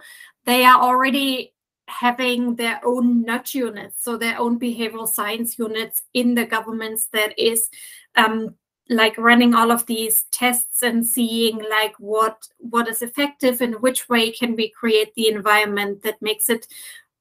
they 0.47 0.65
are 0.65 0.81
already 0.81 1.53
having 1.89 2.57
their 2.57 2.81
own 2.85 3.23
nudge 3.23 3.55
units, 3.55 4.03
so 4.03 4.17
their 4.17 4.39
own 4.39 4.59
behavioral 4.59 5.09
science 5.09 5.59
units 5.59 6.03
in 6.15 6.35
the 6.35 6.45
governments 6.45 7.09
that 7.13 7.39
is 7.39 7.69
um, 8.17 8.55
like 8.89 9.19
running 9.19 9.55
all 9.55 9.73
of 9.73 9.85
these 9.87 10.25
tests 10.31 10.83
and 10.83 11.05
seeing 11.05 11.59
like 11.71 11.95
what 11.99 12.47
what 12.59 12.89
is 12.89 13.03
effective 13.03 13.61
and 13.61 13.75
which 13.81 14.09
way 14.09 14.31
can 14.31 14.55
we 14.55 14.69
create 14.69 15.13
the 15.15 15.29
environment 15.29 16.03
that 16.03 16.21
makes 16.23 16.49
it 16.49 16.67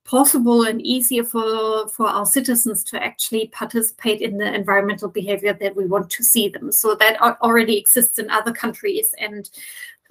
possible 0.04 0.64
and 0.64 0.82
easier 0.84 1.24
for 1.24 1.88
for 1.90 2.08
our 2.08 2.26
citizens 2.26 2.84
to 2.84 3.04
actually 3.04 3.48
participate 3.48 4.22
in 4.22 4.38
the 4.38 4.54
environmental 4.54 5.10
behavior 5.10 5.54
that 5.54 5.76
we 5.76 5.86
want 5.88 6.10
to 6.12 6.24
see 6.24 6.48
them. 6.48 6.72
So 6.72 6.96
that 6.96 7.20
already 7.20 7.78
exists 7.78 8.20
in 8.20 8.30
other 8.30 8.54
countries 8.54 9.14
and 9.20 9.50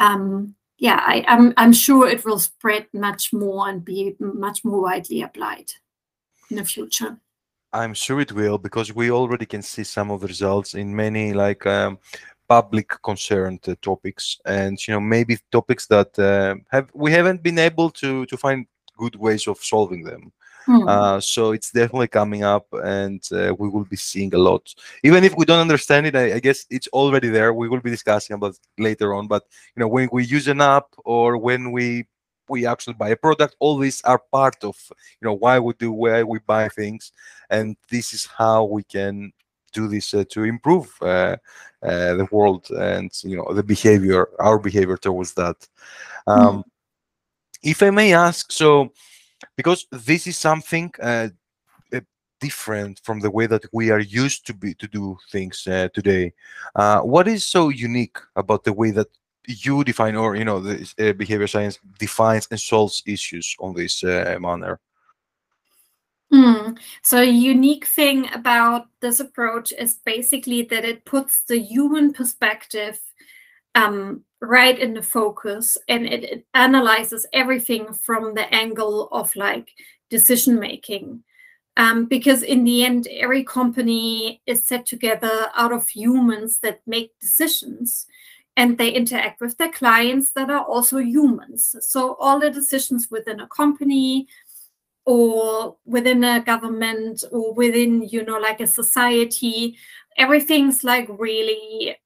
um, 0.01 0.57
yeah, 0.79 1.01
I, 1.01 1.25
I'm 1.29 1.55
I'm 1.57 1.73
sure 1.73 2.09
it 2.09 2.25
will 2.25 2.39
spread 2.39 2.87
much 2.93 3.33
more 3.33 3.69
and 3.69 3.85
be 3.85 4.17
much 4.19 4.65
more 4.65 4.83
widely 4.83 5.23
applied 5.23 5.73
in 6.51 6.57
the 6.57 6.65
future. 6.65 7.19
I'm 7.73 7.95
sure 7.95 8.21
it 8.21 8.33
will 8.33 8.59
because 8.59 8.95
we 8.95 9.11
already 9.11 9.47
can 9.47 9.63
see 9.63 9.85
some 9.85 10.11
of 10.11 10.21
the 10.21 10.29
results 10.29 10.75
in 10.75 10.95
many 10.95 11.33
like 11.33 11.67
um, 11.67 11.99
public 12.49 12.89
concerned 13.03 13.61
uh, 13.69 13.75
topics, 13.83 14.39
and 14.45 14.79
you 14.87 14.95
know 14.95 15.01
maybe 15.01 15.39
topics 15.51 15.87
that 15.87 16.19
uh, 16.19 16.57
have 16.71 16.89
we 16.95 17.13
haven't 17.13 17.43
been 17.43 17.59
able 17.59 17.91
to 17.91 18.27
to 18.27 18.37
find 18.37 18.67
good 18.97 19.17
ways 19.17 19.47
of 19.47 19.59
solving 19.59 20.03
them. 20.03 20.33
Hmm. 20.67 20.89
Uh, 20.89 21.21
so 21.21 21.53
it's 21.53 21.71
definitely 21.71 22.09
coming 22.09 22.43
up, 22.43 22.67
and 22.73 23.23
uh, 23.33 23.55
we 23.59 23.69
will 23.69 23.85
be 23.85 23.97
seeing 23.97 24.35
a 24.35 24.39
lot. 24.39 24.75
Even 25.03 25.23
if 25.23 25.37
we 25.37 25.45
don't 25.45 25.61
understand 25.61 26.07
it, 26.07 26.17
I, 26.17 26.35
I, 26.35 26.39
guess 26.41 26.65
it's 26.71 26.89
already 26.89 27.29
there. 27.29 27.53
We 27.53 27.69
will 27.69 27.81
be 27.81 27.91
discussing 27.91 28.35
about 28.35 28.57
later 28.79 29.13
on. 29.13 29.27
But 29.27 29.43
you 29.77 29.81
know, 29.81 29.89
when 29.89 30.09
we 30.11 30.25
use 30.25 30.49
an 30.49 30.63
app 30.63 30.87
or 31.05 31.37
when 31.37 31.71
we 31.71 32.07
we 32.49 32.67
actually 32.67 32.95
buy 32.95 33.11
a 33.11 33.17
product. 33.17 33.57
All 33.59 33.79
these 33.79 34.03
are 34.03 34.19
part 34.19 34.63
of 34.65 34.77
you 35.21 35.27
know 35.27 35.35
why 35.35 35.59
we 35.59 35.73
do 35.75 35.93
why 35.93 36.23
we 36.23 36.39
buy 36.41 36.69
things, 36.69 37.13
and 37.51 37.77
this 37.91 38.13
is 38.13 38.27
how 38.27 38.65
we 38.65 38.83
can 38.85 39.33
do 39.73 39.89
this 39.89 40.15
uh, 40.15 40.25
to 40.31 40.45
improve 40.45 40.95
uh, 41.03 41.37
uh, 41.83 42.15
the 42.15 42.29
world 42.31 42.71
and 42.71 43.11
you 43.23 43.37
know 43.37 43.53
the 43.53 43.63
behavior, 43.63 44.29
our 44.39 44.59
behavior 44.59 44.97
towards 44.97 45.35
that. 45.35 45.57
Um, 46.27 46.59
mm. 46.59 46.65
If 47.63 47.83
I 47.83 47.91
may 47.91 48.13
ask, 48.13 48.53
so 48.53 48.93
because 49.57 49.87
this 49.91 50.27
is 50.27 50.37
something 50.37 50.93
uh, 51.03 51.29
different 52.41 53.01
from 53.05 53.21
the 53.21 53.31
way 53.31 53.47
that 53.47 53.65
we 53.73 53.91
are 53.91 54.01
used 54.01 54.47
to 54.47 54.53
be 54.53 54.75
to 54.75 54.87
do 54.89 55.17
things 55.31 55.67
uh, 55.67 55.89
today. 55.95 56.33
Uh, 56.75 57.01
what 57.01 57.27
is 57.27 57.45
so 57.47 57.71
unique 57.71 58.19
about 58.37 58.65
the 58.65 58.73
way 58.73 58.91
that 58.91 59.09
you 59.47 59.85
define, 59.85 60.17
or 60.17 60.37
you 60.37 60.45
know, 60.45 60.61
the 60.61 60.77
uh, 60.99 61.13
behavior 61.13 61.47
science 61.47 61.79
defines 61.99 62.47
and 62.51 62.61
solves 62.61 63.03
issues 63.07 63.57
on 63.61 63.75
this 63.75 64.05
uh, 64.05 64.37
manner? 64.41 64.79
Mm. 66.33 66.79
So 67.03 67.19
a 67.19 67.25
unique 67.55 67.87
thing 67.87 68.29
about 68.35 68.89
this 69.01 69.21
approach 69.21 69.73
is 69.73 70.01
basically 70.05 70.63
that 70.63 70.85
it 70.85 71.05
puts 71.05 71.45
the 71.45 71.59
human 71.59 72.13
perspective 72.13 72.99
um, 73.75 74.25
right 74.47 74.79
in 74.79 74.95
the 74.95 75.03
focus 75.03 75.79
and 75.89 76.07
it, 76.07 76.25
it, 76.25 76.47
analyzes 76.55 77.27
everything 77.33 77.93
from 77.93 78.35
the 78.35 78.53
angle 78.55 79.09
of 79.13 79.35
like 79.37 79.71
decision 80.11 80.59
making. 80.59 81.23
Um, 81.77 82.07
because 82.07 82.43
in 82.43 82.63
the 82.65 82.85
end, 82.85 83.09
every 83.09 83.43
company 83.43 84.41
is 84.47 84.65
set 84.65 84.87
together 84.87 85.49
out 85.57 85.73
of 85.73 85.89
humans 85.89 86.61
that 86.61 86.81
make 86.87 87.19
decisions 87.21 88.07
and 88.57 88.79
they 88.79 88.91
interact 88.91 89.41
with 89.41 89.59
their 89.59 89.73
clients 89.73 90.31
that 90.33 90.51
are 90.51 90.65
also 90.65 90.99
humans. 90.99 91.75
So 91.81 92.15
all 92.21 92.39
the 92.39 92.51
decisions 92.51 93.11
within 93.11 93.41
a 93.41 93.49
company, 93.49 94.29
or 95.07 95.77
within 95.85 96.25
a 96.25 96.41
government 96.41 97.25
or 97.31 97.53
within 97.53 98.03
you 98.03 98.25
know 98.25 98.39
like 98.39 98.61
a 98.61 98.67
society 98.67 99.77
everything's 100.17 100.83
like 100.85 101.07
really 101.19 101.97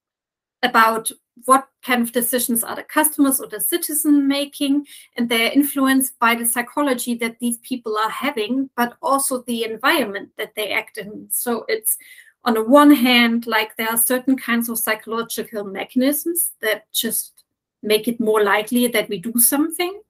about 0.62 1.10
what 1.44 1.68
kind 1.82 2.02
of 2.02 2.12
decisions 2.12 2.64
are 2.64 2.74
the 2.74 2.82
customers 2.82 3.40
or 3.40 3.46
the 3.46 3.60
citizen 3.60 4.26
making 4.26 4.86
and 5.16 5.28
they're 5.28 5.52
influenced 5.52 6.18
by 6.18 6.34
the 6.34 6.44
psychology 6.44 7.14
that 7.14 7.38
these 7.38 7.58
people 7.58 7.96
are 7.96 8.10
having 8.10 8.68
but 8.76 8.96
also 9.00 9.42
the 9.42 9.64
environment 9.64 10.30
that 10.36 10.52
they 10.56 10.72
act 10.72 10.98
in. 10.98 11.28
So 11.30 11.64
it's 11.68 11.96
on 12.44 12.54
the 12.54 12.64
one 12.64 12.92
hand 12.92 13.46
like 13.46 13.76
there 13.76 13.88
are 13.88 13.98
certain 13.98 14.36
kinds 14.36 14.68
of 14.68 14.78
psychological 14.78 15.64
mechanisms 15.64 16.52
that 16.60 16.90
just 16.92 17.44
make 17.82 18.08
it 18.08 18.18
more 18.18 18.42
likely 18.42 18.88
that 18.88 19.08
we 19.08 19.18
do 19.18 19.38
something. 19.38 20.00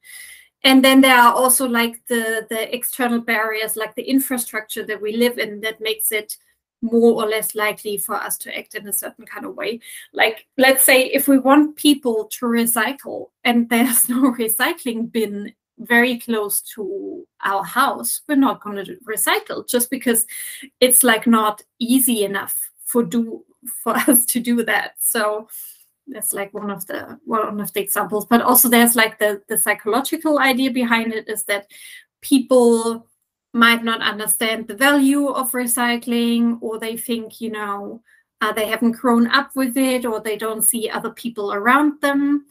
And 0.65 0.85
then 0.85 1.01
there 1.01 1.17
are 1.17 1.33
also 1.33 1.69
like 1.69 2.01
the 2.09 2.47
the 2.49 2.75
external 2.75 3.21
barriers 3.21 3.77
like 3.77 3.95
the 3.95 4.03
infrastructure 4.03 4.85
that 4.87 5.01
we 5.01 5.17
live 5.17 5.39
in 5.39 5.61
that 5.61 5.81
makes 5.81 6.11
it 6.11 6.37
more 6.81 7.23
or 7.23 7.29
less 7.29 7.55
likely 7.55 7.97
for 7.99 8.15
us 8.15 8.39
to 8.39 8.57
act 8.57 8.75
in 8.75 8.87
a 8.89 8.93
certain 8.93 9.27
kind 9.27 9.45
of 9.45 9.57
way. 9.57 9.81
Like 10.13 10.47
let's 10.57 10.85
say 10.85 11.07
if 11.07 11.29
we 11.29 11.39
want 11.39 11.77
people 11.77 12.27
to 12.39 12.47
recycle 12.47 13.31
and 13.45 13.69
there's 13.69 14.09
no 14.09 14.33
recycling 14.33 15.11
bin 15.11 15.53
very 15.81 16.19
close 16.19 16.61
to 16.61 17.25
our 17.45 17.63
house 17.63 18.23
we're 18.29 18.35
not 18.35 18.61
going 18.61 18.85
to 18.85 18.97
recycle 19.09 19.65
just 19.69 19.89
because 19.91 20.27
it's 20.81 21.05
like 21.05 21.25
not 21.25 21.63
easy 21.79 22.25
enough 22.25 22.69
for 22.85 23.05
do 23.05 23.45
for 23.83 23.95
us 23.95 24.25
to 24.27 24.41
do 24.41 24.65
that. 24.65 24.95
So 24.99 25.49
that's 26.07 26.33
like 26.33 26.55
one 26.55 26.71
of 26.71 26.87
the 26.87 27.19
one 27.25 27.61
of 27.61 27.73
the 27.73 27.81
examples. 27.81 28.27
But 28.27 28.43
also 28.43 28.69
there's 28.69 28.97
like 28.97 29.19
the 29.19 29.43
the 29.49 29.59
psychological 29.59 30.39
idea 30.39 30.71
behind 30.71 31.13
it 31.13 31.29
is 31.29 31.45
that 31.45 31.71
people 32.23 33.07
might 33.59 33.83
not 33.83 34.01
understand 34.01 34.69
the 34.69 34.77
value 34.77 35.29
of 35.29 35.53
recycling 35.53 36.59
or 36.61 36.79
they 36.79 36.97
think 36.97 37.41
you 37.41 37.51
know 37.51 38.01
uh, 38.41 38.53
they 38.53 38.67
haven't 38.67 38.93
grown 38.93 39.27
up 39.29 39.51
with 39.57 39.77
it 39.77 40.07
or 40.07 40.21
they 40.21 40.37
don't 40.37 40.63
see 40.63 40.89
other 40.89 41.11
people 41.11 41.53
around 41.53 42.01
them. 42.01 42.47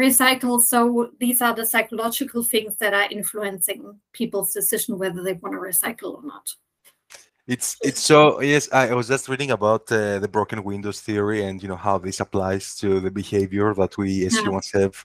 Recycle 0.00 0.60
so 0.60 1.10
these 1.20 1.42
are 1.42 1.54
the 1.54 1.66
psychological 1.66 2.42
things 2.42 2.76
that 2.76 2.94
are 2.94 3.10
influencing 3.10 4.00
people's 4.12 4.54
decision 4.54 4.96
whether 4.98 5.22
they 5.22 5.34
want 5.34 5.52
to 5.52 5.60
recycle 5.60 6.14
or 6.14 6.22
not 6.24 6.48
it's 7.46 7.76
it's 7.82 8.00
so 8.00 8.40
yes. 8.40 8.68
I 8.72 8.94
was 8.94 9.08
just 9.08 9.28
reading 9.28 9.50
about 9.50 9.90
uh, 9.90 10.20
the 10.20 10.28
broken 10.28 10.62
windows 10.62 11.00
theory 11.00 11.44
and 11.44 11.60
you 11.60 11.68
know 11.68 11.76
how 11.76 11.98
this 11.98 12.20
applies 12.20 12.76
to 12.76 13.00
the 13.00 13.10
behavior 13.10 13.74
that 13.74 13.98
we 13.98 14.24
as 14.26 14.36
yeah. 14.36 14.42
humans 14.42 14.70
have, 14.72 15.04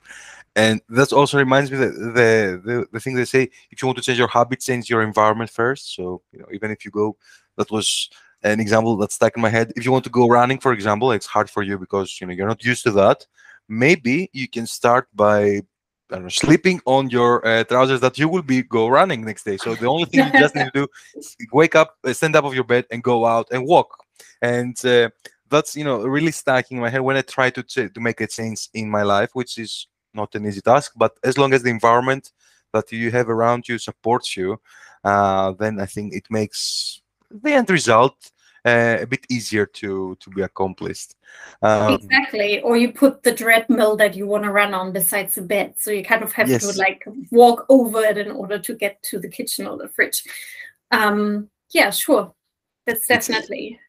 and 0.56 0.79
that 0.89 1.12
also 1.13 1.39
reminds 1.39 1.72
me 1.72 1.77
that 1.77 1.94
the, 1.94 2.62
the 2.63 2.88
the 2.91 3.00
thing 3.00 3.15
they 3.15 3.25
say 3.25 3.50
if 3.72 3.82
you 3.82 3.88
want 3.88 3.98
to 3.98 4.03
change 4.03 4.20
your 4.20 4.27
habits, 4.27 4.65
change 4.65 4.89
your 4.89 5.01
environment 5.01 5.50
first. 5.50 5.96
So 5.96 6.22
you 6.32 6.39
know 6.39 6.48
even 6.53 6.70
if 6.70 6.86
you 6.86 6.91
go, 6.91 7.17
that 7.56 7.72
was 7.72 8.10
an 8.44 8.60
example 8.60 8.96
that 8.98 9.12
stuck 9.12 9.36
in 9.36 9.41
my 9.41 9.50
head. 9.50 9.74
If 9.75 9.84
you 9.84 9.91
want 9.91 10.03
to 10.03 10.12
go 10.12 10.27
running, 10.27 10.60
for 10.60 10.74
example, 10.74 11.12
it's 11.12 11.25
hard 11.25 11.50
for 11.50 11.63
you 11.63 11.79
because 11.79 12.22
you 12.22 12.27
know 12.27 12.34
you're 12.34 12.48
not 12.48 12.63
used 12.63 12.84
to 12.84 12.91
that. 12.91 13.25
Maybe 13.67 14.29
you 14.32 14.48
can 14.48 14.67
start 14.67 15.08
by 15.15 15.63
know, 16.11 16.29
sleeping 16.29 16.81
on 16.85 17.09
your 17.09 17.45
uh, 17.45 17.63
trousers 17.63 17.99
that 18.01 18.17
you 18.17 18.29
will 18.29 18.41
be 18.41 18.63
go 18.63 18.87
running 18.87 19.25
next 19.25 19.43
day. 19.43 19.57
So 19.57 19.75
the 19.75 19.87
only 19.87 20.05
thing 20.05 20.25
you 20.25 20.39
just 20.39 20.55
need 20.55 20.65
to 20.65 20.71
do 20.73 20.87
is 21.15 21.35
wake 21.51 21.75
up, 21.75 21.97
uh, 22.03 22.13
stand 22.13 22.35
up 22.35 22.45
of 22.45 22.55
your 22.55 22.63
bed, 22.63 22.85
and 22.91 23.03
go 23.03 23.25
out 23.25 23.47
and 23.51 23.65
walk. 23.65 24.03
And 24.41 24.77
uh, 24.85 25.09
that's 25.49 25.75
you 25.75 25.83
know 25.83 26.03
really 26.03 26.31
stuck 26.31 26.71
in 26.71 26.79
my 26.79 26.89
head 26.89 27.01
when 27.01 27.17
I 27.17 27.21
try 27.21 27.49
to 27.51 27.63
to 27.63 27.99
make 27.99 28.21
a 28.21 28.27
change 28.27 28.69
in 28.73 28.89
my 28.89 29.03
life, 29.03 29.31
which 29.33 29.57
is 29.57 29.87
not 30.13 30.33
an 30.35 30.45
easy 30.45 30.61
task. 30.61 30.93
But 30.95 31.17
as 31.23 31.37
long 31.37 31.53
as 31.53 31.63
the 31.63 31.69
environment 31.69 32.31
that 32.73 32.91
you 32.91 33.11
have 33.11 33.29
around 33.29 33.67
you 33.67 33.77
supports 33.77 34.35
you, 34.35 34.59
uh, 35.03 35.51
then 35.53 35.79
I 35.79 35.85
think 35.85 36.13
it 36.13 36.27
makes 36.29 37.01
the 37.29 37.53
end 37.53 37.69
result 37.69 38.31
uh, 38.67 38.97
a 39.01 39.07
bit 39.07 39.25
easier 39.29 39.65
to 39.65 40.17
to 40.19 40.29
be 40.29 40.41
accomplished. 40.41 41.15
Um, 41.62 41.93
exactly, 41.93 42.62
or 42.62 42.75
you 42.75 42.91
put 42.91 43.24
the 43.24 43.33
treadmill 43.33 43.95
that 43.95 44.15
you 44.15 44.27
want 44.27 44.43
to 44.43 44.51
run 44.51 44.74
on 44.74 44.91
besides 44.91 45.36
the 45.36 45.41
bed, 45.41 45.75
so 45.77 45.91
you 45.91 46.03
kind 46.03 46.24
of 46.24 46.33
have 46.33 46.50
yes. 46.50 46.62
to 46.62 46.77
like 46.77 47.05
walk 47.31 47.65
over 47.69 48.01
it 48.03 48.17
in 48.17 48.31
order 48.31 48.59
to 48.59 48.74
get 48.75 49.01
to 49.03 49.19
the 49.19 49.29
kitchen 49.29 49.67
or 49.67 49.77
the 49.77 49.88
fridge. 49.88 50.24
Um, 50.91 51.50
yeah, 51.74 51.91
sure, 51.91 52.33
that's 52.86 53.07
definitely. 53.07 53.79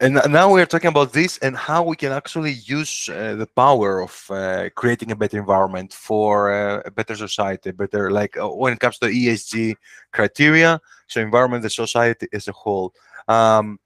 and 0.00 0.14
now 0.28 0.52
we're 0.52 0.66
talking 0.66 0.88
about 0.88 1.12
this 1.12 1.38
and 1.38 1.56
how 1.56 1.84
we 1.84 1.94
can 1.94 2.10
actually 2.10 2.54
use 2.64 3.08
uh, 3.08 3.36
the 3.36 3.46
power 3.54 4.00
of 4.02 4.26
uh, 4.30 4.68
creating 4.74 5.12
a 5.12 5.16
better 5.16 5.38
environment 5.38 5.92
for 5.92 6.52
uh, 6.52 6.82
a 6.84 6.90
better 6.90 7.14
society, 7.14 7.70
better 7.70 8.10
like 8.10 8.36
uh, 8.36 8.48
when 8.48 8.72
it 8.72 8.80
comes 8.80 8.98
to 8.98 9.06
ESG 9.06 9.76
criteria, 10.10 10.80
so 11.06 11.20
environment, 11.20 11.62
the 11.62 11.70
society 11.70 12.26
as 12.32 12.48
a 12.48 12.52
whole. 12.52 12.92
Um, 13.28 13.78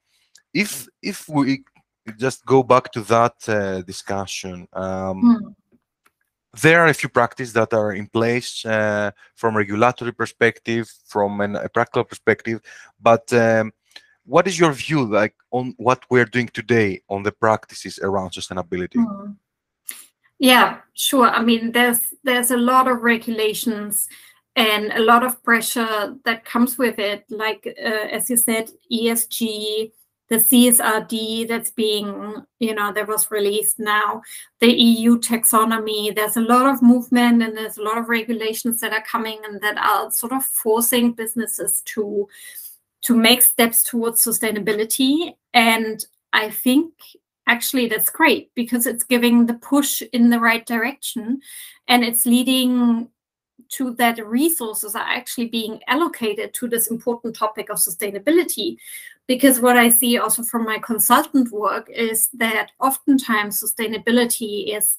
if 0.55 0.89
if 1.03 1.29
we 1.29 1.65
just 2.19 2.47
go 2.47 2.63
back 2.63 2.93
to 2.93 3.01
that 3.03 3.35
uh, 3.49 3.83
discussion 3.83 4.69
um, 4.73 5.21
hmm. 5.21 5.49
there 6.63 6.81
are 6.81 6.89
a 6.89 6.95
few 6.95 7.09
practices 7.09 7.53
that 7.53 7.75
are 7.75 7.93
in 7.93 8.07
place 8.07 8.65
uh, 8.65 9.11
from 9.35 9.55
a 9.55 9.59
regulatory 9.59 10.13
perspective 10.13 10.91
from 11.07 11.41
an, 11.41 11.57
a 11.57 11.69
practical 11.69 12.05
perspective 12.05 12.61
but 13.01 13.31
um, 13.33 13.73
what 14.27 14.47
is 14.47 14.59
your 14.59 14.73
view 14.73 15.05
like 15.05 15.35
on 15.51 15.75
what 15.77 16.03
we're 16.11 16.25
doing 16.25 16.49
today 16.49 17.03
on 17.09 17.23
the 17.23 17.33
practices 17.33 17.99
around 18.03 18.31
sustainability 18.31 18.97
hmm. 18.97 19.33
yeah 20.39 20.79
sure 20.95 21.29
i 21.29 21.43
mean 21.43 21.73
there's 21.73 22.15
there's 22.23 22.51
a 22.51 22.57
lot 22.57 22.87
of 22.87 23.03
regulations 23.03 24.09
and 24.57 24.93
a 24.93 25.01
lot 25.01 25.25
of 25.25 25.43
pressure 25.43 26.15
that 26.25 26.45
comes 26.45 26.79
with 26.79 26.99
it 27.01 27.25
like 27.29 27.67
uh, 27.67 28.07
as 28.13 28.31
you 28.31 28.37
said 28.37 28.71
esg 28.93 29.91
the 30.35 30.41
CSRD 30.41 31.47
that's 31.47 31.71
being, 31.71 32.43
you 32.59 32.75
know, 32.75 32.93
that 32.93 33.07
was 33.07 33.31
released 33.31 33.79
now, 33.79 34.21
the 34.61 34.73
EU 34.73 35.19
taxonomy, 35.19 36.15
there's 36.15 36.37
a 36.37 36.41
lot 36.41 36.67
of 36.67 36.83
movement 36.83 37.43
and 37.43 37.57
there's 37.57 37.79
a 37.79 37.83
lot 37.83 37.99
of 37.99 38.09
regulations 38.09 38.81
that 38.81 38.93
are 38.93 39.05
coming 39.05 39.41
and 39.45 39.61
that 39.61 39.79
are 39.79 40.11
sort 40.11 40.33
of 40.33 40.45
forcing 40.45 41.13
businesses 41.13 41.83
to 41.87 42.29
to 43.03 43.15
make 43.15 43.43
steps 43.43 43.83
towards 43.85 44.25
sustainability. 44.25 45.35
And 45.53 46.05
I 46.33 46.49
think 46.49 46.95
actually 47.47 47.87
that's 47.87 48.09
great 48.09 48.51
because 48.55 48.87
it's 48.87 49.05
giving 49.05 49.45
the 49.45 49.55
push 49.55 50.03
in 50.15 50.31
the 50.31 50.41
right 50.41 50.65
direction 50.65 51.41
and 51.87 52.03
it's 52.03 52.25
leading 52.25 53.09
to 53.71 53.95
that 53.95 54.25
resources 54.27 54.95
are 54.95 55.07
actually 55.07 55.47
being 55.49 55.81
allocated 55.87 56.55
to 56.55 56.69
this 56.69 56.89
important 56.89 57.35
topic 57.37 57.71
of 57.71 57.79
sustainability 57.79 58.77
because 59.27 59.61
what 59.61 59.77
I 59.77 59.89
see 59.89 60.19
also 60.19 60.43
from 60.43 60.65
my 60.65 60.79
consultant 60.79 61.51
work 61.51 61.89
is 61.91 62.29
that 62.35 62.71
oftentimes 62.81 63.63
sustainability 63.63 64.77
is 64.77 64.99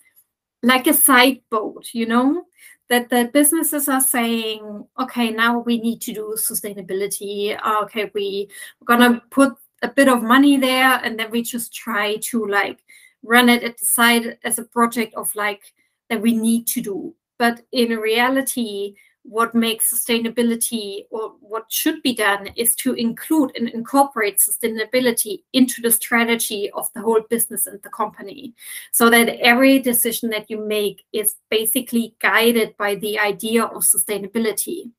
like 0.64 0.88
a 0.88 0.94
side 0.94 1.42
boat, 1.52 1.90
you 1.94 2.08
know, 2.08 2.46
that 2.90 3.10
the 3.10 3.30
businesses 3.34 3.88
are 3.88 4.02
saying, 4.02 4.86
okay, 5.00 5.30
now 5.30 5.60
we 5.60 5.80
need 5.80 6.02
to 6.02 6.14
do 6.14 6.36
sustainability. 6.38 7.58
Ah, 7.62 7.84
okay, 7.84 8.12
we, 8.14 8.50
we're 8.80 8.98
gonna 8.98 9.22
put 9.30 9.54
a 9.82 9.88
bit 9.88 10.08
of 10.08 10.24
money 10.24 10.58
there, 10.58 11.00
and 11.04 11.20
then 11.20 11.30
we 11.30 11.44
just 11.44 11.74
try 11.74 12.16
to 12.18 12.46
like 12.48 12.80
run 13.24 13.50
it 13.50 13.64
at 13.64 13.78
the 13.78 13.86
side 13.86 14.38
as 14.44 14.58
a 14.60 14.64
project 14.64 15.14
of 15.16 15.34
like 15.36 15.74
that 16.10 16.22
we 16.22 16.36
need 16.36 16.68
to 16.68 16.82
do. 16.82 17.16
But 17.38 17.62
in 17.72 17.90
reality 17.98 18.96
what 19.28 19.56
makes 19.56 19.92
sustainability 19.92 21.06
or 21.10 21.34
what 21.40 21.66
should 21.72 22.02
be 22.04 22.14
done 22.14 22.48
is 22.56 22.76
to 22.76 22.94
include 22.94 23.52
and 23.58 23.68
incorporate 23.70 24.38
sustainability 24.38 25.42
into 25.52 25.82
the 25.82 25.90
strategy 25.90 26.70
of 26.72 26.88
the 26.94 27.02
whole 27.02 27.22
business 27.28 27.66
and 27.66 27.82
the 27.82 27.90
company 27.90 28.54
so 28.92 29.10
that 29.10 29.28
every 29.40 29.80
decision 29.80 30.30
that 30.30 30.48
you 30.48 30.64
make 30.64 31.04
is 31.12 31.36
basically 31.50 32.16
guided 32.20 32.78
by 32.78 32.94
the 32.96 33.18
idea 33.18 33.64
of 33.64 33.82
sustainability. 33.82 34.92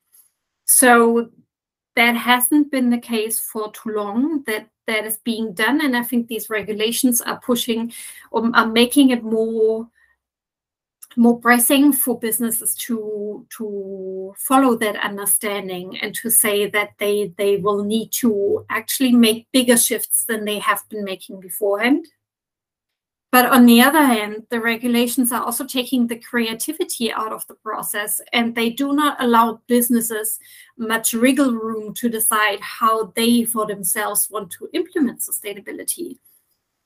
So 0.65 1.31
that 1.95 2.17
hasn't 2.17 2.73
been 2.73 2.91
the 2.91 2.99
case 2.99 3.39
for 3.39 3.71
too 3.71 3.91
long 3.91 4.43
that 4.47 4.69
that 4.89 5.05
is 5.05 5.19
being 5.25 5.53
done 5.53 5.81
and 5.85 5.97
i 5.97 6.03
think 6.03 6.29
these 6.29 6.49
regulations 6.49 7.21
are 7.21 7.41
pushing 7.41 7.93
or 8.31 8.49
are 8.55 8.69
making 8.69 9.11
it 9.11 9.25
more 9.25 9.89
more 11.17 11.39
pressing 11.41 11.93
for 11.93 12.19
businesses 12.19 12.75
to 12.75 13.47
to 13.57 14.35
follow 14.37 14.77
that 14.77 14.97
understanding 14.97 15.99
and 16.01 16.15
to 16.15 16.31
say 16.31 16.69
that 16.69 16.91
they 16.99 17.33
they 17.39 17.57
will 17.57 17.83
need 17.85 18.11
to 18.13 18.65
actually 18.71 19.13
make 19.13 19.49
bigger 19.53 19.77
shifts 19.77 20.25
than 20.25 20.45
they 20.45 20.59
have 20.59 20.83
been 20.91 21.05
making 21.05 21.41
beforehand. 21.41 22.07
But 23.33 23.47
on 23.47 23.67
the 23.67 23.81
other 23.81 24.03
hand 24.05 24.47
the 24.51 24.61
regulations 24.61 25.33
are 25.33 25.43
also 25.43 25.67
taking 25.67 26.07
the 26.07 26.19
creativity 26.19 27.13
out 27.13 27.33
of 27.33 27.47
the 27.47 27.55
process 27.55 28.21
and 28.33 28.55
they 28.55 28.71
do 28.71 28.93
not 28.95 29.17
allow 29.23 29.61
businesses 29.67 30.39
much 30.77 31.13
wriggle 31.15 31.53
room 31.53 31.95
to 31.95 32.09
decide 32.09 32.61
how 32.61 33.13
they 33.17 33.45
for 33.45 33.67
themselves 33.67 34.29
want 34.31 34.51
to 34.53 34.69
implement 34.75 35.21
sustainability 35.21 36.19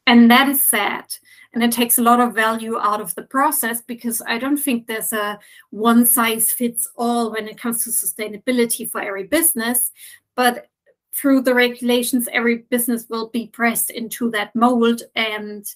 and 0.06 0.30
that 0.30 0.48
is 0.48 0.60
sad. 0.60 1.04
And 1.52 1.62
it 1.62 1.72
takes 1.72 1.98
a 1.98 2.02
lot 2.02 2.20
of 2.20 2.34
value 2.34 2.78
out 2.78 3.00
of 3.00 3.14
the 3.16 3.22
process 3.22 3.82
because 3.82 4.22
i 4.26 4.38
don't 4.38 4.56
think 4.56 4.86
there's 4.86 5.12
a 5.12 5.38
one 5.70 6.06
size 6.06 6.52
fits 6.52 6.88
all 6.96 7.32
when 7.32 7.48
it 7.48 7.60
comes 7.60 7.84
to 7.84 7.90
sustainability 7.90 8.88
for 8.88 9.00
every 9.00 9.24
business. 9.24 9.90
But 10.36 10.68
through 11.12 11.42
the 11.42 11.54
regulations 11.54 12.28
every 12.32 12.58
business 12.70 13.06
will 13.08 13.28
be 13.28 13.48
pressed 13.48 13.90
into 13.90 14.30
that 14.30 14.54
mold. 14.54 15.02
And 15.16 15.66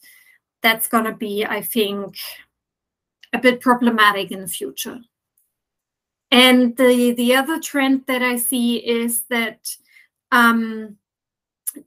that's 0.62 0.88
going 0.88 1.04
to 1.04 1.12
be 1.12 1.45
i 1.45 1.61
think 1.61 2.16
a 3.33 3.38
bit 3.38 3.61
problematic 3.61 4.31
in 4.31 4.40
the 4.40 4.49
future. 4.49 5.00
And 6.31 6.76
the 6.76 7.12
the 7.12 7.35
other 7.35 7.61
trend 7.61 8.04
that 8.07 8.23
i 8.23 8.37
see 8.37 8.76
is 8.76 9.23
that 9.28 9.76
um, 10.33 10.97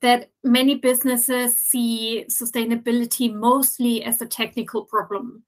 that 0.01 0.29
many 0.43 0.75
businesses 0.75 1.57
see 1.57 2.25
sustainability 2.29 3.33
mostly 3.33 4.03
as 4.03 4.21
a 4.21 4.25
technical 4.25 4.83
problem. 4.83 5.43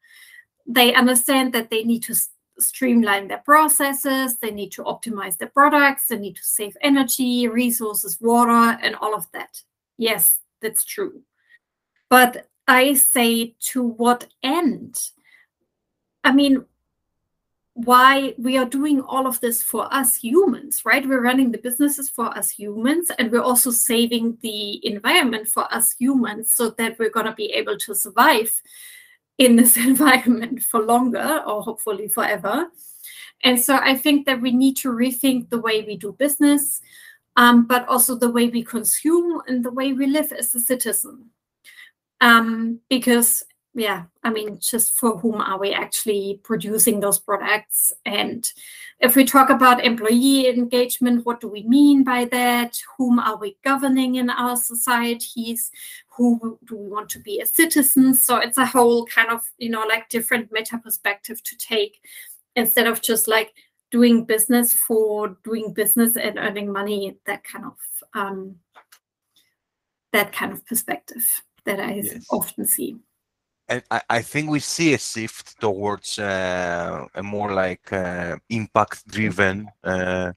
They 0.65 0.93
understand 0.93 1.53
that 1.53 1.69
they 1.69 1.83
need 1.83 2.03
to 2.03 2.15
streamline 2.59 3.27
their 3.27 3.39
processes, 3.39 4.37
they 4.37 4.51
need 4.51 4.71
to 4.73 4.83
optimize 4.83 5.37
their 5.37 5.49
products, 5.49 6.07
they 6.07 6.17
need 6.17 6.35
to 6.35 6.43
save 6.43 6.75
energy, 6.81 7.47
resources, 7.47 8.17
water, 8.19 8.77
and 8.81 8.95
all 8.95 9.15
of 9.15 9.25
that. 9.31 9.61
Yes, 9.97 10.39
that's 10.61 10.83
true. 10.83 11.21
But 12.09 12.47
I 12.67 12.93
say, 12.93 13.55
to 13.71 13.83
what 13.83 14.27
end? 14.43 14.99
I 16.23 16.33
mean, 16.33 16.65
why 17.85 18.33
we 18.37 18.57
are 18.57 18.65
doing 18.65 18.99
all 19.01 19.25
of 19.25 19.39
this 19.39 19.63
for 19.63 19.91
us 19.93 20.15
humans, 20.15 20.81
right? 20.83 21.07
We're 21.07 21.23
running 21.23 21.51
the 21.51 21.57
businesses 21.57 22.09
for 22.09 22.25
us 22.37 22.49
humans, 22.49 23.09
and 23.17 23.31
we're 23.31 23.41
also 23.41 23.71
saving 23.71 24.37
the 24.41 24.85
environment 24.85 25.47
for 25.47 25.71
us 25.73 25.95
humans 25.97 26.51
so 26.53 26.71
that 26.71 26.99
we're 26.99 27.09
going 27.09 27.25
to 27.25 27.33
be 27.33 27.51
able 27.53 27.77
to 27.77 27.95
survive 27.95 28.51
in 29.37 29.55
this 29.55 29.77
environment 29.91 30.61
for 30.61 30.81
longer 30.81 31.41
or 31.47 31.61
hopefully 31.61 32.09
forever. 32.09 32.67
And 33.43 33.57
so 33.57 33.77
I 33.77 33.95
think 33.95 34.25
that 34.25 34.41
we 34.41 34.51
need 34.51 34.75
to 34.77 34.89
rethink 34.89 35.49
the 35.49 35.61
way 35.61 35.83
we 35.83 35.95
do 35.95 36.11
business, 36.11 36.81
um, 37.37 37.65
but 37.65 37.87
also 37.87 38.15
the 38.15 38.29
way 38.29 38.49
we 38.49 38.63
consume 38.63 39.41
and 39.47 39.63
the 39.63 39.71
way 39.71 39.93
we 39.93 40.07
live 40.07 40.33
as 40.33 40.53
a 40.53 40.59
citizen. 40.59 41.29
Um, 42.19 42.81
because 42.89 43.45
yeah 43.75 44.05
i 44.23 44.29
mean 44.29 44.57
just 44.59 44.93
for 44.93 45.17
whom 45.19 45.35
are 45.35 45.59
we 45.59 45.71
actually 45.73 46.39
producing 46.43 46.99
those 46.99 47.19
products? 47.19 47.93
And 48.05 48.51
if 48.99 49.15
we 49.15 49.23
talk 49.23 49.49
about 49.49 49.85
employee 49.85 50.49
engagement 50.49 51.25
what 51.25 51.39
do 51.39 51.47
we 51.47 51.63
mean 51.63 52.03
by 52.03 52.25
that? 52.25 52.77
Whom 52.97 53.19
are 53.19 53.37
we 53.37 53.57
governing 53.63 54.15
in 54.15 54.29
our 54.29 54.57
societies? 54.57 55.71
Who 56.17 56.59
do 56.65 56.75
we 56.75 56.89
want 56.89 57.09
to 57.11 57.19
be 57.19 57.41
as 57.41 57.53
citizens 57.53 58.25
so 58.25 58.37
it's 58.37 58.57
a 58.57 58.65
whole 58.65 59.05
kind 59.05 59.29
of 59.29 59.41
you 59.57 59.69
know 59.69 59.85
like 59.87 60.09
different 60.09 60.51
meta 60.51 60.77
perspective 60.77 61.41
to 61.43 61.57
take 61.57 61.99
instead 62.55 62.87
of 62.87 63.01
just 63.01 63.27
like 63.27 63.53
doing 63.91 64.25
business 64.25 64.73
for 64.73 65.37
doing 65.43 65.73
business 65.73 66.15
and 66.15 66.37
earning 66.37 66.71
money 66.71 67.17
that 67.25 67.43
kind 67.43 67.65
of 67.65 67.77
um 68.13 68.55
that 70.11 70.31
kind 70.31 70.51
of 70.51 70.65
perspective 70.65 71.25
that 71.65 71.79
i 71.79 71.95
yes. 71.95 72.25
often 72.31 72.65
see 72.65 72.97
and 73.69 73.83
I, 73.91 74.01
I 74.09 74.21
think 74.21 74.49
we 74.49 74.59
see 74.59 74.93
a 74.93 74.97
shift 74.97 75.59
towards 75.61 76.17
uh, 76.19 77.05
a 77.13 77.23
more 77.23 77.53
like 77.53 77.93
uh, 77.93 78.37
impact 78.49 79.07
driven 79.07 79.69
uh, 79.83 80.33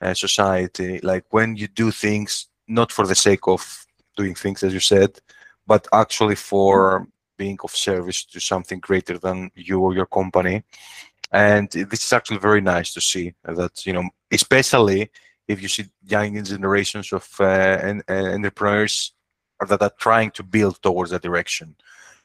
uh, 0.00 0.14
society. 0.14 1.00
Like 1.02 1.24
when 1.30 1.56
you 1.56 1.68
do 1.68 1.90
things 1.90 2.46
not 2.68 2.92
for 2.92 3.06
the 3.06 3.14
sake 3.14 3.48
of 3.48 3.86
doing 4.16 4.34
things 4.34 4.62
as 4.62 4.74
you 4.74 4.80
said 4.80 5.18
but 5.66 5.86
actually 5.92 6.34
for 6.34 7.06
being 7.36 7.58
of 7.62 7.70
service 7.70 8.24
to 8.24 8.40
something 8.40 8.80
greater 8.80 9.18
than 9.18 9.50
you 9.54 9.78
or 9.78 9.94
your 9.94 10.06
company. 10.06 10.64
And 11.30 11.70
this 11.70 12.02
is 12.02 12.12
actually 12.12 12.38
very 12.38 12.62
nice 12.62 12.92
to 12.94 13.00
see 13.00 13.34
that 13.44 13.86
you 13.86 13.92
know 13.92 14.08
especially 14.30 15.10
if 15.46 15.62
you 15.62 15.68
see 15.68 15.86
young 16.06 16.42
generations 16.42 17.12
of 17.12 17.26
uh, 17.40 17.44
en- 17.44 18.02
entrepreneurs 18.08 19.12
that 19.66 19.82
are 19.82 19.92
trying 19.98 20.30
to 20.32 20.42
build 20.42 20.80
towards 20.82 21.10
that 21.10 21.22
direction 21.22 21.74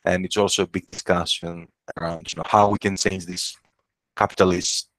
and 0.05 0.25
it's 0.25 0.37
also 0.37 0.63
a 0.63 0.67
big 0.67 0.89
discussion 0.91 1.67
around 1.97 2.31
you 2.31 2.37
know 2.37 2.43
how 2.45 2.69
we 2.69 2.77
can 2.77 2.95
change 2.97 3.25
this 3.25 3.57
capitalist 4.15 4.89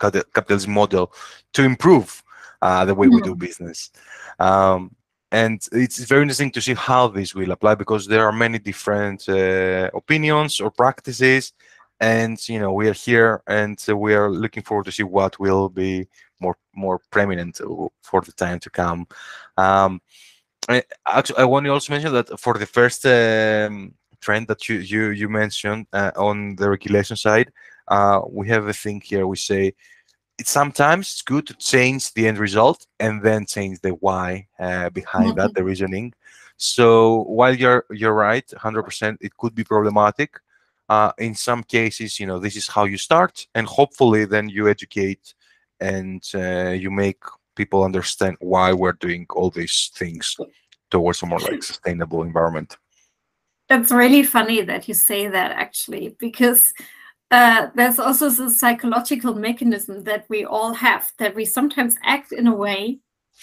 capitalist 0.00 0.68
model 0.68 1.12
to 1.52 1.64
improve 1.64 2.22
uh, 2.62 2.84
the 2.84 2.94
way 2.94 3.08
we 3.08 3.20
do 3.20 3.30
mm-hmm. 3.30 3.38
business. 3.38 3.90
Um, 4.38 4.94
and 5.30 5.60
it's 5.72 5.98
very 6.04 6.22
interesting 6.22 6.50
to 6.52 6.60
see 6.60 6.74
how 6.74 7.08
this 7.08 7.34
will 7.34 7.50
apply 7.50 7.74
because 7.74 8.06
there 8.06 8.26
are 8.26 8.32
many 8.32 8.58
different 8.58 9.28
uh, 9.28 9.90
opinions 9.94 10.58
or 10.60 10.70
practices 10.70 11.52
and 12.00 12.48
you 12.48 12.58
know 12.58 12.72
we 12.72 12.88
are 12.88 12.94
here 12.94 13.42
and 13.46 13.84
we 13.94 14.14
are 14.14 14.30
looking 14.30 14.62
forward 14.62 14.84
to 14.86 14.92
see 14.92 15.02
what 15.02 15.38
will 15.38 15.68
be 15.68 16.06
more 16.40 16.56
more 16.74 17.00
prominent 17.10 17.60
for 18.02 18.20
the 18.22 18.32
time 18.32 18.58
to 18.60 18.70
come 18.70 19.06
um, 19.56 20.00
I, 20.68 20.82
actually 21.06 21.38
i 21.38 21.44
want 21.44 21.66
to 21.66 21.72
also 21.72 21.92
mention 21.92 22.12
that 22.12 22.38
for 22.38 22.54
the 22.54 22.66
first 22.66 23.04
um, 23.04 23.94
trend 24.20 24.48
that 24.48 24.68
you 24.68 24.76
you 24.76 25.10
you 25.10 25.28
mentioned 25.28 25.86
uh, 25.92 26.12
on 26.16 26.56
the 26.56 26.68
regulation 26.68 27.16
side, 27.16 27.52
uh, 27.88 28.20
we 28.28 28.48
have 28.48 28.66
a 28.68 28.72
thing 28.72 29.00
here. 29.04 29.26
We 29.26 29.36
say 29.36 29.74
it's 30.38 30.50
sometimes 30.50 31.08
it's 31.08 31.22
good 31.22 31.46
to 31.48 31.54
change 31.54 32.12
the 32.12 32.28
end 32.28 32.38
result 32.38 32.86
and 33.00 33.22
then 33.22 33.46
change 33.46 33.80
the 33.80 33.90
why 33.90 34.46
uh, 34.58 34.90
behind 34.90 35.30
mm-hmm. 35.30 35.38
that, 35.38 35.54
the 35.54 35.64
reasoning. 35.64 36.12
So 36.56 37.22
while 37.24 37.54
you're 37.54 37.84
you're 37.90 38.14
right, 38.14 38.46
100%, 38.46 39.16
it 39.20 39.36
could 39.36 39.54
be 39.54 39.64
problematic. 39.64 40.38
Uh, 40.88 41.12
in 41.18 41.34
some 41.34 41.62
cases, 41.62 42.18
you 42.18 42.26
know, 42.26 42.38
this 42.38 42.56
is 42.56 42.66
how 42.66 42.84
you 42.84 42.96
start, 42.96 43.46
and 43.54 43.66
hopefully, 43.66 44.24
then 44.24 44.48
you 44.48 44.68
educate 44.68 45.34
and 45.80 46.22
uh, 46.34 46.70
you 46.70 46.90
make 46.90 47.20
people 47.54 47.84
understand 47.84 48.36
why 48.40 48.72
we're 48.72 48.94
doing 48.94 49.26
all 49.30 49.50
these 49.50 49.90
things 49.94 50.36
towards 50.90 51.22
a 51.22 51.26
more 51.26 51.40
like 51.40 51.62
sustainable 51.62 52.22
environment. 52.22 52.76
That's 53.68 53.90
really 53.90 54.22
funny 54.22 54.62
that 54.62 54.88
you 54.88 54.94
say 54.94 55.28
that 55.28 55.52
actually, 55.52 56.16
because 56.18 56.72
uh, 57.30 57.68
there's 57.74 57.98
also 57.98 58.30
the 58.30 58.50
psychological 58.50 59.34
mechanism 59.34 60.04
that 60.04 60.24
we 60.30 60.44
all 60.44 60.72
have 60.72 61.12
that 61.18 61.34
we 61.34 61.44
sometimes 61.44 61.96
act 62.02 62.32
in 62.32 62.46
a 62.46 62.54
way 62.54 63.00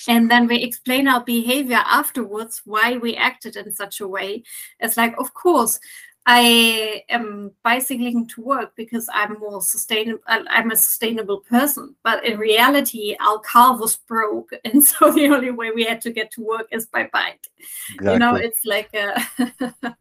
and 0.08 0.30
then 0.30 0.48
we 0.48 0.62
explain 0.62 1.08
our 1.08 1.24
behavior 1.24 1.82
afterwards 1.86 2.62
why 2.66 2.98
we 2.98 3.16
acted 3.16 3.56
in 3.56 3.72
such 3.72 4.02
a 4.02 4.08
way. 4.08 4.44
It's 4.80 4.98
like, 4.98 5.16
of 5.20 5.34
course, 5.34 5.80
I 6.28 7.04
am 7.10 7.52
bicycling 7.62 8.28
to 8.30 8.42
work 8.42 8.74
because 8.76 9.08
I'm 9.14 9.38
more 9.40 9.62
sustainable. 9.62 10.24
Uh, 10.28 10.40
I'm 10.50 10.72
a 10.72 10.76
sustainable 10.76 11.42
person, 11.42 11.96
but 12.04 12.26
in 12.26 12.40
reality, 12.40 13.16
our 13.20 13.40
car 13.40 13.78
was 13.78 13.98
broke, 13.98 14.52
and 14.66 14.84
so 14.84 15.12
the 15.12 15.28
only 15.28 15.52
way 15.52 15.72
we 15.72 15.84
had 15.84 16.02
to 16.02 16.12
get 16.12 16.32
to 16.32 16.42
work 16.42 16.68
is 16.72 16.88
by 16.88 17.10
bike. 17.14 17.48
Exactly. 17.94 18.14
You 18.14 18.20
know, 18.20 18.36
it's 18.36 18.66
like 18.66 18.90
a 18.94 19.24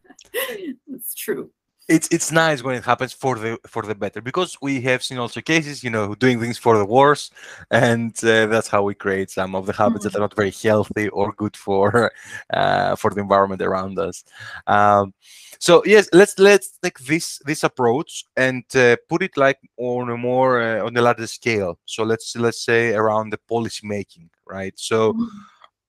it's 0.87 1.13
true. 1.13 1.51
It's 1.87 2.07
it's 2.11 2.31
nice 2.31 2.63
when 2.63 2.75
it 2.75 2.83
happens 2.83 3.13
for 3.13 3.37
the 3.37 3.59
for 3.67 3.83
the 3.83 3.93
better 3.93 4.21
because 4.21 4.57
we 4.61 4.81
have 4.81 5.03
seen 5.03 5.17
also 5.19 5.39
cases 5.39 5.83
you 5.83 5.89
know 5.89 6.15
doing 6.15 6.39
things 6.39 6.57
for 6.57 6.77
the 6.77 6.85
worse 6.85 7.29
and 7.69 8.11
uh, 8.23 8.47
that's 8.47 8.67
how 8.67 8.81
we 8.81 8.95
create 8.95 9.29
some 9.29 9.53
of 9.53 9.65
the 9.65 9.73
habits 9.73 10.05
mm-hmm. 10.05 10.13
that 10.13 10.17
are 10.17 10.21
not 10.21 10.35
very 10.35 10.51
healthy 10.51 11.09
or 11.09 11.31
good 11.33 11.55
for 11.55 12.11
uh, 12.53 12.95
for 12.95 13.11
the 13.11 13.21
environment 13.21 13.61
around 13.61 13.99
us 13.99 14.23
um, 14.67 15.13
so 15.59 15.83
yes 15.85 16.09
let's 16.11 16.39
let's 16.39 16.77
take 16.81 16.97
this 16.99 17.39
this 17.45 17.63
approach 17.63 18.25
and 18.35 18.63
uh, 18.75 18.95
put 19.07 19.21
it 19.21 19.37
like 19.37 19.59
on 19.77 20.09
a 20.09 20.17
more 20.17 20.61
uh, 20.61 20.83
on 20.83 20.97
a 20.97 21.01
larger 21.01 21.27
scale 21.27 21.77
so 21.85 22.03
let's 22.03 22.35
let's 22.35 22.63
say 22.65 22.95
around 22.95 23.29
the 23.29 23.39
policy 23.47 23.85
making 23.85 24.27
right 24.47 24.73
so 24.75 25.13
mm-hmm. 25.13 25.27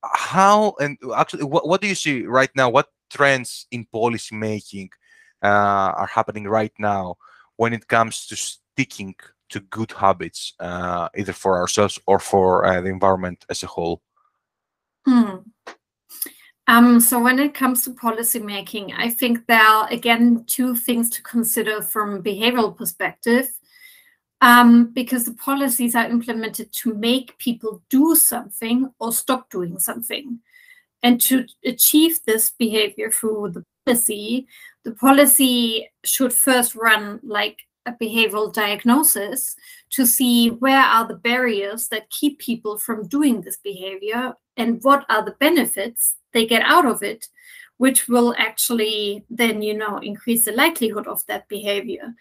how 0.03 0.75
and 0.79 0.99
actually 1.17 1.45
what, 1.45 1.67
what 1.67 1.81
do 1.81 1.87
you 1.87 1.95
see 1.95 2.27
right 2.27 2.51
now 2.55 2.69
what 2.69 2.89
trends 3.09 3.67
in 3.71 3.85
policy 3.87 4.35
making 4.35 4.91
are 5.43 6.07
happening 6.07 6.45
right 6.45 6.73
now 6.79 7.17
when 7.57 7.73
it 7.73 7.89
comes 7.89 8.27
to 8.27 8.37
sticking 8.37 9.15
to 9.49 9.61
good 9.61 9.93
habits, 9.93 10.55
uh, 10.61 11.09
either 11.17 11.33
for 11.33 11.59
ourselves 11.59 11.99
or 12.07 12.19
for 12.19 12.65
uh, 12.65 12.81
the 12.81 12.89
environment 12.89 13.45
as 13.49 13.63
a 13.63 13.67
whole? 13.67 14.03
Hmm. 15.07 15.37
Um, 16.69 16.99
so 16.99 17.23
when 17.23 17.39
it 17.39 17.55
comes 17.55 17.85
to 17.85 17.95
policy 17.95 18.41
making, 18.41 18.93
I 18.93 19.11
think 19.11 19.47
there 19.47 19.63
are 19.63 19.89
again 19.89 20.45
two 20.47 20.75
things 20.75 21.11
to 21.11 21.23
consider 21.23 21.81
from 21.81 22.15
a 22.15 22.23
behavioral 22.23 22.77
perspective. 22.77 23.49
Um, 24.43 24.93
because 24.93 25.25
the 25.25 25.33
policies 25.33 25.95
are 25.95 26.05
implemented 26.05 26.71
to 26.83 26.93
make 26.93 27.39
people 27.39 27.83
do 27.89 28.15
something 28.15 28.93
or 29.01 29.11
stop 29.11 29.49
doing 29.49 29.79
something. 29.79 30.41
And 31.03 31.19
to 31.23 31.47
achieve 31.65 32.21
this 32.27 32.51
behavior 32.51 33.11
through 33.11 33.53
the 33.53 33.65
policy, 33.87 34.47
the 34.87 34.93
policy 34.93 35.91
should 36.05 36.33
first 36.33 36.77
run 36.77 37.19
like 37.25 37.59
a 37.87 37.93
behavioral 37.93 38.53
diagnosis 38.53 39.57
to 39.91 40.07
see 40.07 40.51
where 40.51 40.81
are 40.81 41.09
the 41.09 41.17
barriers 41.17 41.89
that 41.89 42.09
keep 42.11 42.39
people 42.39 42.79
from 42.79 43.09
doing 43.09 43.41
this 43.41 43.57
behavior 43.57 44.33
and 44.57 44.79
what 44.83 45.05
are 45.09 45.25
the 45.25 45.37
benefits 45.41 46.15
they 46.33 46.47
get 46.47 46.63
out 46.63 46.87
of 46.87 47.03
it 47.03 47.27
which 47.79 48.07
will 48.07 48.33
actually 48.39 49.25
then 49.29 49.61
you 49.61 49.75
know 49.77 49.99
increase 49.99 50.45
the 50.45 50.53
likelihood 50.53 51.09
of 51.09 51.27
that 51.27 51.49
behavior. 51.49 52.15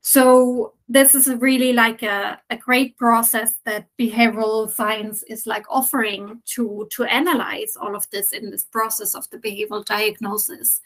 So 0.00 0.72
this 0.88 1.14
is 1.14 1.28
really 1.28 1.72
like 1.72 2.02
a, 2.02 2.40
a 2.48 2.56
great 2.56 2.96
process 2.96 3.54
that 3.64 3.86
behavioral 3.98 4.70
science 4.70 5.22
is 5.24 5.46
like 5.46 5.66
offering 5.68 6.40
to 6.54 6.88
to 6.92 7.04
analyze 7.04 7.76
all 7.78 7.94
of 7.94 8.08
this 8.10 8.32
in 8.32 8.50
this 8.50 8.64
process 8.64 9.14
of 9.14 9.28
the 9.30 9.38
behavioral 9.38 9.84
diagnosis 9.84 10.80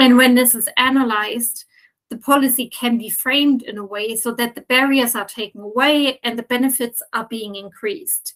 and 0.00 0.16
when 0.16 0.34
this 0.34 0.54
is 0.54 0.68
analyzed 0.76 1.64
the 2.10 2.18
policy 2.18 2.68
can 2.68 2.98
be 2.98 3.08
framed 3.08 3.62
in 3.62 3.78
a 3.78 3.84
way 3.84 4.16
so 4.16 4.32
that 4.32 4.54
the 4.54 4.62
barriers 4.62 5.14
are 5.14 5.24
taken 5.24 5.60
away 5.60 6.18
and 6.24 6.38
the 6.38 6.42
benefits 6.42 7.00
are 7.12 7.26
being 7.30 7.54
increased. 7.54 8.34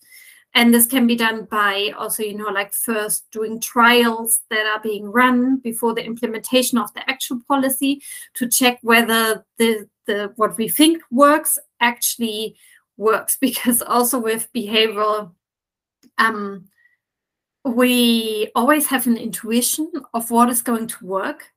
And 0.55 0.73
this 0.73 0.87
can 0.87 1.09
be 1.09 1.17
done 1.17 1.47
by 1.51 1.93
also 1.99 2.23
you 2.23 2.39
know 2.39 2.51
like 2.51 2.73
first 2.73 3.29
doing 3.33 3.61
trials 3.61 4.43
that 4.51 4.67
are 4.67 4.81
being 4.81 5.07
run 5.11 5.57
before 5.57 5.93
the 5.93 6.05
implementation 6.05 6.79
of 6.79 6.95
the 6.95 7.09
actual 7.11 7.41
policy 7.49 8.01
to 8.35 8.49
check 8.49 8.79
whether 8.83 9.45
the 9.59 9.89
the 10.07 10.33
what 10.37 10.57
we 10.57 10.69
think 10.69 11.03
works 11.11 11.59
actually 11.81 12.57
works. 12.97 13.37
Because 13.41 13.83
also 13.83 14.21
with 14.21 14.49
behavioral 14.55 15.33
um 16.19 16.67
we 17.65 18.51
always 18.55 18.87
have 18.87 19.09
an 19.09 19.17
intuition 19.17 19.91
of 20.13 20.31
what 20.31 20.51
is 20.51 20.63
going 20.63 20.87
to 20.87 21.05
work 21.05 21.54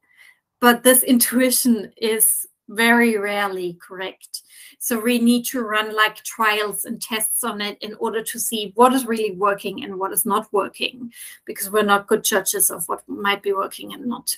but 0.60 0.84
this 0.84 1.04
intuition 1.04 1.92
is 1.98 2.48
very 2.70 3.18
rarely 3.18 3.78
correct. 3.82 4.42
So 4.80 5.00
we 5.00 5.20
need 5.20 5.44
to 5.46 5.62
run 5.62 5.96
like 5.96 6.18
trials 6.18 6.86
and 6.86 7.02
tests 7.02 7.44
on 7.44 7.62
it 7.62 7.78
in 7.82 7.96
order 7.96 8.22
to 8.22 8.40
see 8.40 8.72
what 8.76 8.94
is 8.94 9.06
really 9.06 9.32
working 9.32 9.84
and 9.84 9.98
what 9.98 10.12
is 10.12 10.26
not 10.26 10.52
working, 10.52 11.12
because 11.46 11.70
we're 11.70 11.84
not 11.84 12.08
good 12.08 12.24
judges 12.24 12.70
of 12.70 12.88
what 12.88 13.08
might 13.08 13.42
be 13.42 13.54
working 13.54 13.94
and 13.94 14.06
not. 14.06 14.38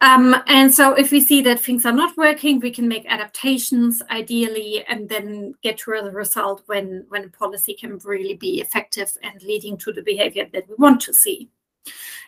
Um, 0.00 0.36
and 0.48 0.74
so 0.74 0.92
if 0.92 1.10
we 1.12 1.20
see 1.20 1.40
that 1.42 1.60
things 1.60 1.86
are 1.86 1.92
not 1.92 2.16
working, 2.18 2.60
we 2.60 2.70
can 2.70 2.86
make 2.86 3.06
adaptations 3.06 4.02
ideally 4.10 4.84
and 4.86 5.08
then 5.08 5.54
get 5.62 5.78
to 5.78 5.92
a 5.92 6.10
result 6.10 6.62
when, 6.66 7.06
when 7.08 7.24
a 7.24 7.28
policy 7.28 7.72
can 7.72 7.98
really 8.04 8.34
be 8.34 8.60
effective 8.60 9.16
and 9.22 9.42
leading 9.42 9.78
to 9.78 9.92
the 9.92 10.02
behavior 10.02 10.46
that 10.52 10.68
we 10.68 10.74
want 10.76 11.00
to 11.02 11.14
see 11.14 11.48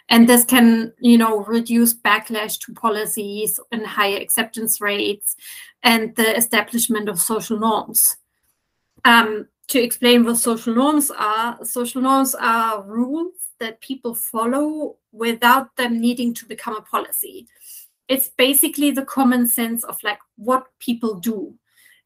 and 0.08 0.28
this 0.28 0.44
can 0.44 0.92
you 1.00 1.18
know 1.18 1.44
reduce 1.44 1.94
backlash 1.94 2.58
to 2.60 2.72
policies 2.74 3.58
and 3.72 3.86
higher 3.86 4.18
acceptance 4.18 4.80
rates 4.80 5.36
and 5.82 6.14
the 6.16 6.36
establishment 6.36 7.08
of 7.08 7.20
social 7.20 7.58
norms. 7.58 8.16
Um, 9.04 9.48
to 9.68 9.82
explain 9.82 10.24
what 10.24 10.36
social 10.36 10.74
norms 10.74 11.10
are 11.10 11.58
social 11.64 12.00
norms 12.02 12.34
are 12.34 12.82
rules 12.82 13.34
that 13.58 13.80
people 13.80 14.14
follow 14.14 14.96
without 15.12 15.74
them 15.76 16.00
needing 16.00 16.34
to 16.34 16.46
become 16.46 16.76
a 16.76 16.82
policy. 16.82 17.48
It's 18.08 18.28
basically 18.28 18.92
the 18.92 19.04
common 19.04 19.48
sense 19.48 19.82
of 19.82 19.96
like 20.04 20.18
what 20.36 20.66
people 20.78 21.14
do 21.14 21.54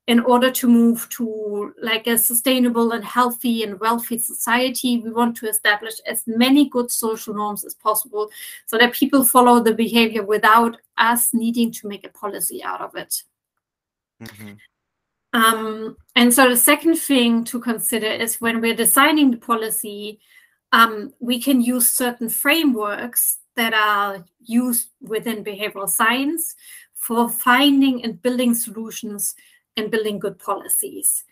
in 0.06 0.20
order 0.20 0.50
to 0.50 0.66
move 0.66 1.08
to 1.10 1.74
like 1.80 2.06
a 2.06 2.18
sustainable 2.18 2.92
and 2.92 3.04
healthy 3.04 3.62
and 3.62 3.78
wealthy 3.80 4.18
society 4.18 4.98
we 4.98 5.10
want 5.10 5.36
to 5.36 5.48
establish 5.48 5.94
as 6.06 6.22
many 6.26 6.68
good 6.68 6.90
social 6.90 7.34
norms 7.34 7.64
as 7.64 7.74
possible 7.74 8.28
so 8.66 8.78
that 8.78 8.92
people 8.92 9.22
follow 9.24 9.60
the 9.60 9.74
behavior 9.74 10.24
without 10.24 10.76
us 10.98 11.32
needing 11.32 11.70
to 11.70 11.88
make 11.88 12.04
a 12.04 12.10
policy 12.10 12.62
out 12.62 12.80
of 12.80 12.94
it 12.96 13.22
mm-hmm. 14.22 14.52
um, 15.32 15.96
and 16.16 16.32
so 16.32 16.48
the 16.48 16.56
second 16.56 16.96
thing 16.96 17.44
to 17.44 17.60
consider 17.60 18.06
is 18.06 18.40
when 18.40 18.60
we're 18.60 18.74
designing 18.74 19.30
the 19.30 19.36
policy 19.36 20.18
um, 20.72 21.12
we 21.20 21.40
can 21.40 21.60
use 21.60 21.88
certain 21.88 22.28
frameworks 22.28 23.38
that 23.56 23.74
are 23.74 24.24
used 24.40 24.90
within 25.00 25.44
behavioral 25.44 25.88
science 25.88 26.54
for 26.94 27.28
finding 27.28 28.04
and 28.04 28.22
building 28.22 28.54
solutions 28.54 29.34
and 29.76 29.90
building 29.90 30.18
good 30.18 30.38
policies. 30.38 31.24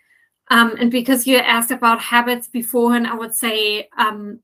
Um, 0.49 0.75
and 0.79 0.91
because 0.91 1.27
you 1.27 1.37
asked 1.37 1.71
about 1.71 1.99
habits 1.99 2.47
beforehand, 2.47 3.07
I 3.07 3.13
would 3.13 3.35
say 3.35 3.87
um, 3.97 4.39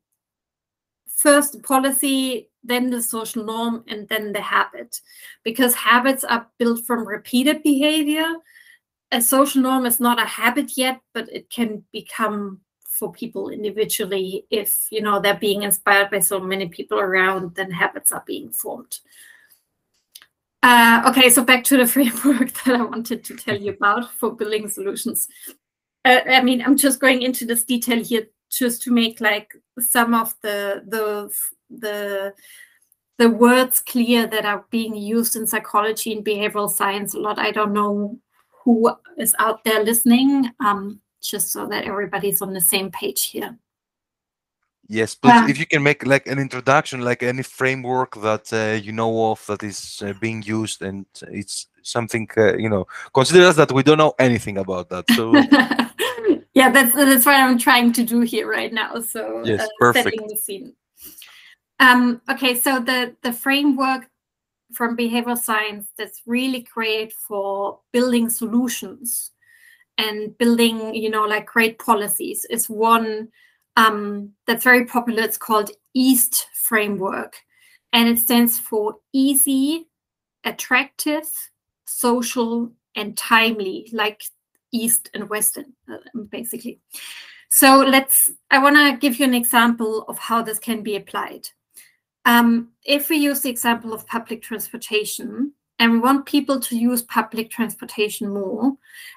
first 1.07 1.63
policy, 1.63 2.49
then 2.63 2.89
the 2.89 3.01
social 3.01 3.43
norm, 3.43 3.83
and 3.87 4.07
then 4.07 4.31
the 4.31 4.41
habit. 4.41 5.01
Because 5.43 5.73
habits 5.73 6.23
are 6.23 6.47
built 6.59 6.85
from 6.85 7.07
repeated 7.07 7.63
behavior. 7.63 8.35
A 9.11 9.21
social 9.21 9.61
norm 9.61 9.85
is 9.85 9.99
not 9.99 10.21
a 10.21 10.25
habit 10.25 10.77
yet, 10.77 10.99
but 11.13 11.27
it 11.31 11.49
can 11.49 11.83
become 11.91 12.61
for 12.95 13.11
people 13.11 13.49
individually 13.49 14.45
if 14.49 14.87
you 14.89 15.01
know 15.01 15.19
they're 15.19 15.35
being 15.35 15.63
inspired 15.63 16.09
by 16.09 16.19
so 16.19 16.39
many 16.39 16.69
people 16.69 16.97
around 16.97 17.53
then 17.55 17.69
habits 17.69 18.13
are 18.13 18.23
being 18.25 18.49
formed 18.49 18.99
uh, 20.65 21.03
okay, 21.07 21.29
so 21.29 21.43
back 21.43 21.63
to 21.63 21.77
the 21.77 21.85
framework 21.93 22.51
that 22.63 22.75
I 22.75 22.81
wanted 22.81 23.23
to 23.25 23.35
tell 23.35 23.55
you 23.55 23.73
about 23.73 24.11
for 24.13 24.35
building 24.35 24.67
solutions. 24.67 25.27
Uh, 26.03 26.21
I 26.27 26.41
mean, 26.41 26.63
I'm 26.63 26.75
just 26.75 26.99
going 26.99 27.21
into 27.21 27.45
this 27.45 27.63
detail 27.63 28.03
here 28.03 28.27
just 28.49 28.81
to 28.83 28.91
make 28.91 29.21
like 29.21 29.53
some 29.79 30.15
of 30.15 30.33
the 30.41 30.83
the 30.87 31.31
the 31.69 32.33
the 33.19 33.29
words 33.29 33.79
clear 33.79 34.25
that 34.25 34.45
are 34.45 34.65
being 34.71 34.95
used 34.95 35.35
in 35.35 35.45
psychology 35.45 36.13
and 36.13 36.25
behavioral 36.25 36.69
science 36.69 37.13
a 37.13 37.19
lot. 37.19 37.37
I 37.37 37.51
don't 37.51 37.73
know 37.73 38.19
who 38.63 38.91
is 39.19 39.35
out 39.37 39.63
there 39.65 39.83
listening, 39.83 40.51
um, 40.65 40.99
just 41.21 41.51
so 41.51 41.67
that 41.67 41.85
everybody's 41.85 42.41
on 42.41 42.53
the 42.53 42.61
same 42.61 42.89
page 42.89 43.27
here. 43.27 43.55
Yes, 44.87 45.15
but 45.15 45.49
if 45.49 45.57
you 45.57 45.65
can 45.65 45.81
make 45.81 46.05
like 46.05 46.27
an 46.27 46.37
introduction, 46.37 47.01
like 47.01 47.23
any 47.23 47.41
framework 47.41 48.15
that 48.21 48.53
uh, 48.53 48.79
you 48.79 48.91
know 48.91 49.31
of 49.31 49.43
that 49.47 49.63
is 49.63 50.01
uh, 50.05 50.13
being 50.21 50.43
used, 50.43 50.83
and 50.83 51.05
it's 51.31 51.67
something 51.81 52.27
uh, 52.37 52.55
you 52.55 52.69
know, 52.69 52.85
consider 53.13 53.47
us 53.47 53.55
that 53.55 53.71
we 53.71 53.81
don't 53.81 53.97
know 53.97 54.13
anything 54.19 54.59
about 54.59 54.89
that. 54.89 55.09
So 55.11 55.33
yeah, 56.53 56.69
that's 56.69 56.93
that's 56.93 57.25
what 57.25 57.35
I'm 57.35 57.57
trying 57.57 57.93
to 57.93 58.03
do 58.03 58.21
here 58.21 58.47
right 58.47 58.71
now. 58.71 58.99
So 59.01 59.43
yes, 59.43 59.61
uh, 59.61 59.67
perfect. 59.79 60.03
Setting 60.03 60.27
the 60.27 60.37
scene. 60.37 60.73
Um, 61.79 62.21
okay, 62.29 62.53
so 62.53 62.79
the 62.79 63.15
the 63.23 63.33
framework 63.33 64.07
from 64.71 64.95
behavioral 64.95 65.37
science 65.37 65.87
that's 65.97 66.21
really 66.27 66.61
great 66.61 67.11
for 67.13 67.79
building 67.91 68.29
solutions 68.29 69.31
and 69.97 70.37
building, 70.37 70.93
you 70.93 71.09
know, 71.09 71.25
like 71.25 71.45
great 71.45 71.79
policies 71.79 72.45
is 72.49 72.69
one 72.69 73.29
um, 73.77 74.31
that's 74.47 74.63
very 74.63 74.85
popular. 74.85 75.23
It's 75.23 75.37
called 75.37 75.71
EAST 75.93 76.47
framework, 76.53 77.37
and 77.93 78.07
it 78.07 78.19
stands 78.19 78.57
for 78.57 78.97
easy, 79.13 79.87
attractive, 80.43 81.25
social, 81.85 82.71
and 82.95 83.17
timely, 83.17 83.89
like 83.91 84.21
East 84.71 85.09
and 85.13 85.29
Western, 85.29 85.73
uh, 85.91 85.97
basically. 86.29 86.79
So 87.49 87.79
let's. 87.79 88.29
I 88.51 88.59
want 88.59 88.75
to 88.75 88.97
give 88.99 89.19
you 89.19 89.25
an 89.25 89.33
example 89.33 90.03
of 90.03 90.17
how 90.17 90.41
this 90.41 90.59
can 90.59 90.81
be 90.81 90.95
applied. 90.95 91.47
Um, 92.25 92.69
if 92.83 93.09
we 93.09 93.17
use 93.17 93.41
the 93.41 93.49
example 93.49 93.93
of 93.93 94.07
public 94.07 94.41
transportation, 94.41 95.53
and 95.79 95.91
we 95.91 95.99
want 95.99 96.25
people 96.25 96.59
to 96.59 96.77
use 96.77 97.01
public 97.01 97.49
transportation 97.49 98.29
more. 98.29 98.73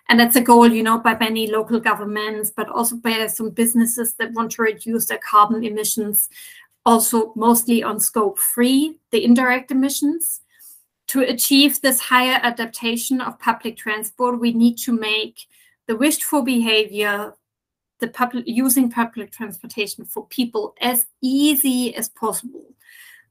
And 0.09 0.19
that's 0.19 0.37
a 0.37 0.41
goal, 0.41 0.69
you 0.69 0.83
know, 0.83 0.99
by 0.99 1.17
many 1.17 1.51
local 1.51 1.79
governments, 1.79 2.51
but 2.55 2.69
also 2.69 2.97
by 2.97 3.27
some 3.29 3.51
businesses 3.51 4.15
that 4.15 4.33
want 4.33 4.53
to 4.53 4.63
reduce 4.63 5.07
their 5.07 5.19
carbon 5.19 5.63
emissions, 5.63 6.29
also 6.85 7.33
mostly 7.37 7.83
on 7.83 8.01
scope 8.01 8.39
three, 8.39 8.99
the 9.13 9.25
indirect 9.25 9.71
emissions. 9.71 10.41
To 11.09 11.21
achieve 11.21 11.81
this 11.81 12.01
higher 12.01 12.39
adaptation 12.43 13.21
of 13.21 13.39
public 13.39 13.77
transport, 13.77 14.41
we 14.41 14.53
need 14.53 14.77
to 14.79 14.93
make 14.93 15.47
the 15.87 15.97
wished 15.97 16.25
for 16.25 16.45
behavior, 16.45 17.35
the 18.01 18.09
public 18.09 18.45
using 18.47 18.91
public 18.91 19.31
transportation 19.31 20.05
for 20.05 20.27
people 20.27 20.75
as 20.81 21.07
easy 21.23 21.95
as 21.95 22.09
possible. 22.09 22.65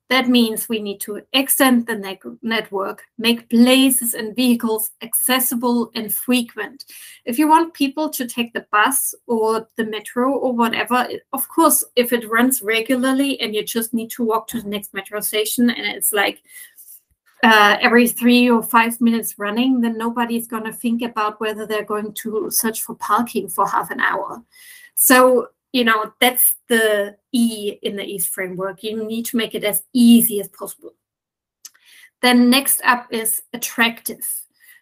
That 0.10 0.30
means 0.30 0.70
we 0.70 0.80
need 0.80 1.02
to 1.02 1.22
extend 1.34 1.86
the 1.86 1.96
ne 1.96 2.18
network, 2.42 3.04
make 3.18 3.50
places 3.50 4.14
and 4.14 4.36
vehicles 4.36 4.92
accessible 5.02 5.92
and 5.96 6.14
frequent. 6.14 6.86
If 7.26 7.38
you 7.38 7.50
want 7.50 7.74
people 7.74 8.10
to 8.12 8.26
take 8.26 8.54
the 8.54 8.66
bus 8.72 9.14
or 9.26 9.68
the 9.76 9.86
metro 9.86 10.32
or 10.32 10.54
whatever, 10.54 11.08
of 11.34 11.48
course, 11.50 11.84
if 11.98 12.14
it 12.14 12.30
runs 12.30 12.62
regularly 12.62 13.40
and 13.42 13.54
you 13.54 13.64
just 13.66 13.94
need 13.94 14.10
to 14.12 14.24
walk 14.24 14.48
to 14.50 14.62
the 14.62 14.70
next 14.70 14.94
metro 14.94 15.20
station 15.20 15.70
and 15.70 15.86
it's 15.86 16.14
like 16.14 16.42
uh, 17.44 17.78
every 17.82 18.08
three 18.08 18.50
or 18.50 18.64
five 18.64 19.00
minutes 19.02 19.38
running, 19.38 19.82
then 19.82 19.98
nobody's 19.98 20.48
going 20.48 20.64
to 20.64 20.74
think 20.74 21.02
about 21.02 21.40
whether 21.40 21.66
they're 21.66 21.84
going 21.84 22.14
to 22.14 22.50
search 22.50 22.82
for 22.82 22.96
parking 22.96 23.48
for 23.48 23.68
half 23.68 23.92
an 23.92 24.00
hour. 24.00 24.42
So 24.96 25.50
you 25.74 25.84
know, 25.84 26.14
that's 26.20 26.56
the 26.70 27.18
E 27.32 27.78
in 27.82 27.96
the 27.96 28.04
EAST 28.04 28.30
framework. 28.30 28.84
You 28.84 29.06
need 29.06 29.26
to 29.28 29.38
make 29.38 29.54
it 29.54 29.64
as 29.64 29.84
easy 29.94 30.40
as 30.40 30.48
possible. 30.50 30.94
Then 32.22 32.50
next 32.50 32.82
up 32.84 33.08
is 33.12 33.42
attractive. 33.54 34.26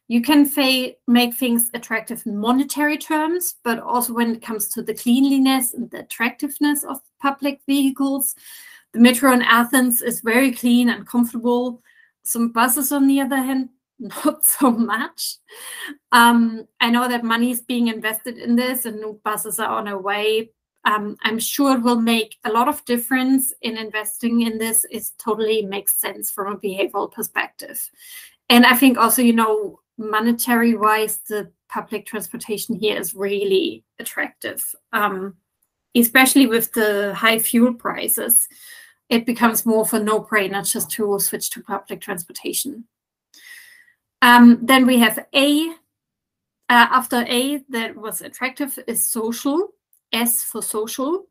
You 0.08 0.21
can 0.21 0.45
say, 0.45 0.98
make 1.08 1.34
things 1.34 1.71
attractive 1.74 2.21
in 2.26 2.38
monetary 2.38 2.98
terms, 2.98 3.56
but 3.63 3.80
also 3.80 4.13
when 4.13 4.36
it 4.36 4.41
comes 4.41 4.67
to 4.69 4.84
the 4.84 4.93
cleanliness 4.93 5.74
and 5.74 5.89
the 5.89 6.02
attractiveness 6.02 6.84
of 6.84 7.02
public 7.19 7.62
vehicles. 7.67 8.36
The 8.93 9.00
metro 9.00 9.34
in 9.34 9.41
Athens 9.41 10.02
is 10.02 10.21
very 10.21 10.52
clean 10.52 10.89
and 10.89 11.08
comfortable. 11.08 11.82
Some 12.24 12.52
buses, 12.52 12.91
on 12.91 13.08
the 13.08 13.19
other 13.19 13.38
hand, 13.38 13.69
not 14.00 14.45
so 14.45 14.71
much. 14.71 15.38
Um, 16.12 16.67
I 16.80 16.91
know 16.91 17.08
that 17.08 17.24
money 17.24 17.52
is 17.52 17.62
being 17.62 17.88
invested 17.88 18.38
in 18.38 18.56
this 18.56 18.86
and 18.86 18.98
new 18.98 19.19
buses 19.24 19.60
are 19.60 19.69
on 19.69 19.86
their 19.86 19.98
way, 19.98 20.52
um, 20.86 21.17
I'm 21.24 21.39
sure 21.39 21.76
it 21.76 21.82
will 21.82 22.00
make 22.00 22.38
a 22.43 22.52
lot 22.52 22.67
of 22.67 22.86
difference 22.86 23.54
in 23.62 23.78
investing 23.78 24.41
in 24.41 24.60
this. 24.60 24.86
It 24.91 25.04
totally 25.17 25.63
makes 25.63 26.00
sense 26.00 26.30
from 26.30 26.54
a 26.54 26.58
behavioral 26.58 27.12
perspective. 27.12 27.89
And 28.50 28.65
I 28.65 28.76
think 28.76 28.98
also, 28.98 29.24
you 29.24 29.34
know, 29.34 29.80
monetary 29.98 30.76
wise, 30.76 31.17
the 31.28 31.52
public 31.69 32.06
transportation 32.06 32.76
here 32.76 33.00
is 33.00 33.15
really 33.15 33.84
attractive, 34.00 34.63
um, 34.93 35.36
especially 35.95 36.45
with 36.45 36.71
the 36.74 37.15
high 37.15 37.39
fuel 37.39 37.74
prices. 37.74 38.48
It 39.10 39.26
becomes 39.26 39.65
more 39.65 39.82
of 39.82 39.93
a 39.93 40.00
no 40.00 40.19
brainer 40.19 40.71
just 40.71 40.91
to 40.91 41.19
switch 41.19 41.50
to 41.52 41.63
public 41.63 42.02
transportation. 42.02 42.86
Um, 44.21 44.60
then 44.62 44.86
we 44.86 45.00
have 45.00 45.26
A. 45.34 45.67
Uh, 46.67 46.88
after 46.89 47.26
A, 47.28 47.63
that 47.69 47.95
was 47.95 48.21
attractive, 48.21 48.78
is 48.88 49.08
social. 49.08 49.69
S 50.12 50.44
for 50.44 50.62
social. 50.62 51.26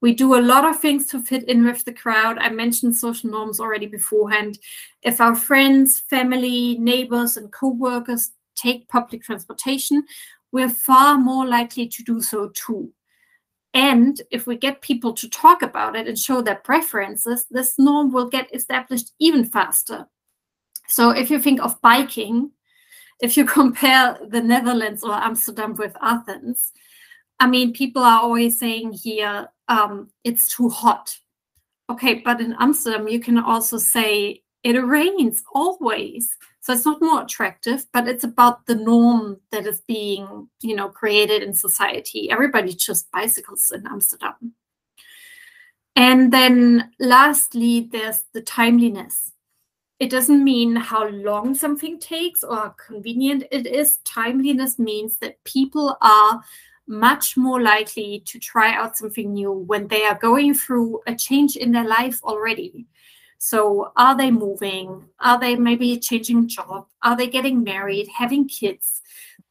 We 0.00 0.14
do 0.14 0.34
a 0.34 0.40
lot 0.42 0.64
of 0.68 0.80
things 0.80 1.06
to 1.08 1.20
fit 1.20 1.44
in 1.48 1.64
with 1.64 1.84
the 1.84 1.92
crowd. 1.92 2.38
I 2.38 2.50
mentioned 2.50 2.94
social 2.94 3.30
norms 3.30 3.58
already 3.58 3.86
beforehand. 3.86 4.58
If 5.02 5.20
our 5.20 5.34
friends, 5.34 6.00
family, 6.00 6.76
neighbors, 6.78 7.36
and 7.36 7.50
co 7.50 7.70
workers 7.70 8.32
take 8.54 8.88
public 8.88 9.22
transportation, 9.22 10.04
we're 10.52 10.68
far 10.68 11.18
more 11.18 11.46
likely 11.46 11.88
to 11.88 12.02
do 12.02 12.20
so 12.20 12.50
too. 12.50 12.92
And 13.72 14.20
if 14.30 14.46
we 14.46 14.56
get 14.56 14.82
people 14.82 15.12
to 15.14 15.28
talk 15.28 15.62
about 15.62 15.96
it 15.96 16.06
and 16.06 16.16
show 16.16 16.40
their 16.40 16.56
preferences, 16.56 17.46
this 17.50 17.74
norm 17.78 18.12
will 18.12 18.28
get 18.28 18.54
established 18.54 19.12
even 19.18 19.44
faster. 19.44 20.06
So 20.86 21.10
if 21.10 21.28
you 21.28 21.40
think 21.40 21.60
of 21.60 21.80
biking, 21.80 22.52
if 23.20 23.36
you 23.36 23.44
compare 23.60 24.16
the 24.28 24.42
Netherlands 24.42 25.02
or 25.02 25.12
Amsterdam 25.12 25.74
with 25.74 25.96
Athens, 26.00 26.72
I 27.40 27.46
mean, 27.46 27.72
people 27.72 28.02
are 28.02 28.20
always 28.20 28.58
saying 28.58 28.92
here, 28.92 29.48
um, 29.68 30.10
it's 30.22 30.54
too 30.54 30.68
hot. 30.68 31.16
Okay, 31.90 32.22
but 32.24 32.40
in 32.40 32.56
Amsterdam, 32.58 33.08
you 33.08 33.20
can 33.20 33.38
also 33.38 33.76
say 33.76 34.42
it 34.62 34.78
rains 34.78 35.42
always. 35.52 36.36
So 36.60 36.72
it's 36.72 36.86
not 36.86 37.02
more 37.02 37.22
attractive, 37.22 37.84
but 37.92 38.08
it's 38.08 38.24
about 38.24 38.64
the 38.64 38.74
norm 38.74 39.38
that 39.52 39.66
is 39.66 39.82
being, 39.82 40.48
you 40.62 40.74
know, 40.74 40.88
created 40.88 41.42
in 41.42 41.52
society. 41.52 42.30
Everybody 42.30 42.72
just 42.72 43.10
bicycles 43.12 43.70
in 43.70 43.86
Amsterdam. 43.86 44.54
And 45.94 46.32
then 46.32 46.90
lastly, 46.98 47.88
there's 47.92 48.24
the 48.32 48.40
timeliness. 48.40 49.32
It 50.00 50.10
doesn't 50.10 50.42
mean 50.42 50.74
how 50.74 51.08
long 51.08 51.54
something 51.54 52.00
takes 52.00 52.42
or 52.42 52.56
how 52.56 52.74
convenient 52.84 53.44
it 53.52 53.66
is. 53.66 53.98
Timeliness 53.98 54.78
means 54.78 55.18
that 55.18 55.44
people 55.44 55.96
are 56.00 56.42
much 56.86 57.36
more 57.36 57.60
likely 57.62 58.22
to 58.26 58.38
try 58.38 58.74
out 58.74 58.96
something 58.96 59.32
new 59.32 59.52
when 59.52 59.88
they 59.88 60.04
are 60.04 60.18
going 60.18 60.54
through 60.54 61.00
a 61.06 61.14
change 61.14 61.56
in 61.56 61.72
their 61.72 61.86
life 61.86 62.22
already. 62.24 62.86
So, 63.38 63.92
are 63.96 64.16
they 64.16 64.30
moving? 64.30 65.04
Are 65.20 65.38
they 65.38 65.54
maybe 65.56 65.98
changing 65.98 66.48
job? 66.48 66.86
Are 67.02 67.16
they 67.16 67.26
getting 67.26 67.62
married, 67.62 68.08
having 68.08 68.48
kids? 68.48 69.02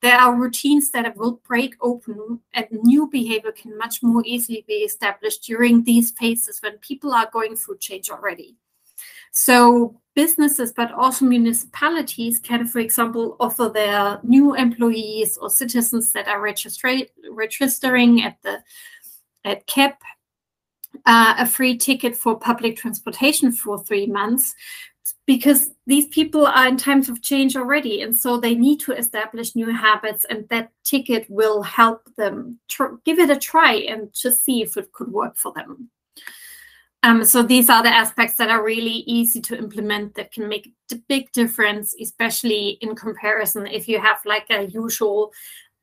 There 0.02 0.18
are 0.18 0.36
routines 0.36 0.90
that 0.92 1.16
will 1.16 1.42
break 1.48 1.76
open, 1.80 2.40
and 2.54 2.68
new 2.72 3.08
behavior 3.08 3.52
can 3.52 3.78
much 3.78 4.02
more 4.02 4.24
easily 4.26 4.66
be 4.68 4.76
established 4.76 5.44
during 5.44 5.84
these 5.84 6.12
phases 6.12 6.60
when 6.62 6.78
people 6.80 7.14
are 7.14 7.30
going 7.32 7.56
through 7.56 7.78
change 7.78 8.10
already. 8.10 8.58
So, 9.32 10.02
businesses, 10.16 10.72
but 10.72 10.92
also 10.92 11.26
municipalities 11.26 12.40
can, 12.40 12.68
for 12.68 12.80
example, 12.80 13.36
offer 13.40 13.70
their 13.70 14.20
new 14.24 14.56
employees 14.56 15.38
or 15.38 15.50
citizens 15.50 16.12
that 16.12 16.28
are 16.28 16.40
registra- 16.40 17.10
registering 17.30 18.24
at 18.24 18.38
the 18.44 18.62
at 19.46 19.66
KEP 19.68 20.02
uh, 21.06 21.36
a 21.40 21.46
free 21.46 21.78
ticket 21.78 22.16
for 22.16 22.38
public 22.40 22.78
transportation 22.78 23.52
for 23.52 23.84
three 23.84 24.08
months 24.08 24.56
because 25.26 25.72
these 25.86 26.08
people 26.08 26.46
are 26.46 26.68
in 26.68 26.78
times 26.78 27.10
of 27.10 27.22
change 27.22 27.56
already 27.56 28.02
and 28.02 28.16
so 28.16 28.38
they 28.38 28.56
need 28.56 28.80
to 28.80 28.94
establish 28.94 29.56
new 29.56 29.72
habits 29.74 30.26
and 30.30 30.48
that 30.50 30.72
ticket 30.84 31.26
will 31.30 31.62
help 31.62 32.08
them 32.16 32.60
tr- 32.70 32.96
give 33.06 33.20
it 33.20 33.30
a 33.30 33.38
try 33.38 33.74
and 33.74 34.14
just 34.14 34.44
see 34.44 34.62
if 34.62 34.78
it 34.78 34.92
could 34.94 35.12
work 35.12 35.36
for 35.36 35.52
them 35.54 35.90
um, 37.04 37.26
so 37.26 37.44
these 37.44 37.70
are 37.70 37.84
the 37.84 37.94
aspects 37.94 38.38
that 38.38 38.50
are 38.50 38.64
really 38.64 39.04
easy 39.06 39.42
to 39.42 39.58
implement 39.58 40.16
that 40.16 40.32
can 40.32 40.48
make 40.48 40.74
a 40.92 40.96
big 41.10 41.30
difference, 41.34 41.94
especially 42.02 42.78
in 42.82 42.96
comparison 42.96 43.68
if 43.68 43.90
you 43.90 44.00
have 44.00 44.20
like 44.26 44.46
a 44.50 44.64
usual 44.68 45.34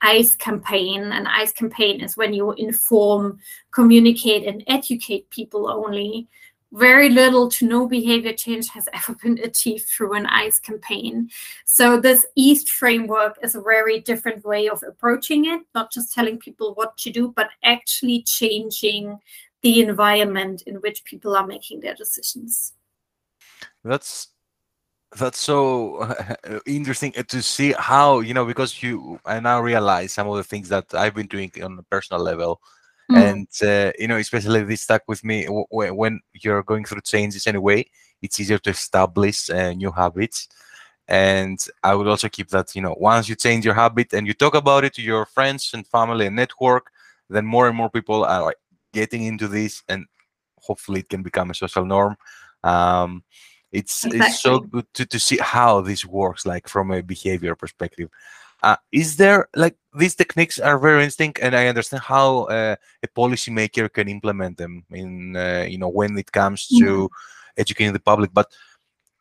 ICE 0.00 0.34
campaign. 0.36 1.02
An 1.02 1.26
ICE 1.26 1.52
campaign 1.52 2.00
is 2.00 2.16
when 2.16 2.32
you 2.32 2.52
inform, 2.52 3.38
communicate, 3.70 4.46
and 4.46 4.64
educate 4.66 5.28
people 5.28 5.68
only. 5.70 6.26
Very 6.72 7.10
little 7.10 7.50
to 7.50 7.66
no 7.66 7.86
behavior 7.86 8.32
change 8.32 8.68
has 8.68 8.88
ever 8.94 9.14
been 9.22 9.38
achieved 9.40 9.88
through 9.88 10.14
an 10.14 10.24
ICE 10.24 10.58
campaign. 10.60 11.28
So, 11.66 12.00
this 12.00 12.24
EAST 12.36 12.70
framework 12.70 13.36
is 13.42 13.54
a 13.56 13.60
very 13.60 14.00
different 14.00 14.42
way 14.44 14.70
of 14.70 14.82
approaching 14.88 15.46
it, 15.46 15.60
not 15.74 15.92
just 15.92 16.14
telling 16.14 16.38
people 16.38 16.72
what 16.74 16.96
to 16.98 17.10
do, 17.10 17.32
but 17.36 17.50
actually 17.62 18.22
changing 18.22 19.18
the 19.62 19.80
environment 19.80 20.62
in 20.66 20.76
which 20.76 21.04
people 21.04 21.36
are 21.36 21.46
making 21.46 21.80
their 21.80 21.94
decisions. 21.94 22.72
That's 23.84 24.28
that's 25.16 25.40
so 25.40 26.14
interesting 26.66 27.12
to 27.12 27.42
see 27.42 27.74
how 27.78 28.20
you 28.20 28.34
know 28.34 28.44
because 28.44 28.82
you 28.82 29.18
I 29.24 29.40
now 29.40 29.60
realize 29.60 30.12
some 30.12 30.28
of 30.28 30.36
the 30.36 30.44
things 30.44 30.68
that 30.68 30.94
I've 30.94 31.14
been 31.14 31.26
doing 31.26 31.50
on 31.62 31.78
a 31.78 31.82
personal 31.82 32.22
level, 32.22 32.60
mm. 33.10 33.16
and 33.16 33.48
uh, 33.62 33.92
you 33.98 34.08
know 34.08 34.16
especially 34.16 34.62
this 34.64 34.82
stuck 34.82 35.02
with 35.08 35.24
me 35.24 35.46
when 35.70 36.20
you're 36.32 36.62
going 36.62 36.84
through 36.84 37.02
changes 37.02 37.46
anyway. 37.46 37.86
It's 38.22 38.38
easier 38.38 38.58
to 38.58 38.70
establish 38.70 39.48
uh, 39.50 39.72
new 39.72 39.90
habits, 39.90 40.48
and 41.08 41.58
I 41.82 41.94
would 41.94 42.06
also 42.06 42.28
keep 42.28 42.48
that 42.50 42.74
you 42.76 42.82
know 42.82 42.94
once 42.98 43.28
you 43.28 43.34
change 43.34 43.64
your 43.64 43.74
habit 43.74 44.12
and 44.12 44.26
you 44.26 44.34
talk 44.34 44.54
about 44.54 44.84
it 44.84 44.94
to 44.94 45.02
your 45.02 45.26
friends 45.26 45.72
and 45.74 45.86
family 45.86 46.26
and 46.26 46.36
network, 46.36 46.90
then 47.28 47.46
more 47.46 47.66
and 47.66 47.76
more 47.76 47.90
people 47.90 48.24
are 48.24 48.42
like 48.44 48.56
getting 48.92 49.24
into 49.24 49.48
this 49.48 49.82
and 49.88 50.06
hopefully 50.58 51.00
it 51.00 51.08
can 51.08 51.22
become 51.22 51.50
a 51.50 51.54
social 51.54 51.84
norm 51.84 52.16
um, 52.64 53.22
it's 53.72 54.04
exactly. 54.04 54.20
it's 54.26 54.40
so 54.40 54.60
good 54.60 54.86
to, 54.94 55.06
to 55.06 55.18
see 55.18 55.38
how 55.40 55.80
this 55.80 56.04
works 56.04 56.44
like 56.44 56.68
from 56.68 56.90
a 56.90 57.02
behavior 57.02 57.54
perspective 57.54 58.08
uh, 58.62 58.76
is 58.92 59.16
there 59.16 59.48
like 59.56 59.76
these 59.94 60.14
techniques 60.14 60.58
are 60.58 60.78
very 60.78 61.02
interesting 61.02 61.34
and 61.40 61.54
i 61.54 61.66
understand 61.66 62.02
how 62.02 62.44
uh, 62.44 62.76
a 63.02 63.08
policymaker 63.08 63.90
can 63.92 64.08
implement 64.08 64.56
them 64.58 64.84
in 64.90 65.36
uh, 65.36 65.64
you 65.68 65.78
know 65.78 65.88
when 65.88 66.18
it 66.18 66.30
comes 66.32 66.66
to 66.66 67.08
educating 67.56 67.92
the 67.92 68.00
public 68.00 68.32
but 68.32 68.46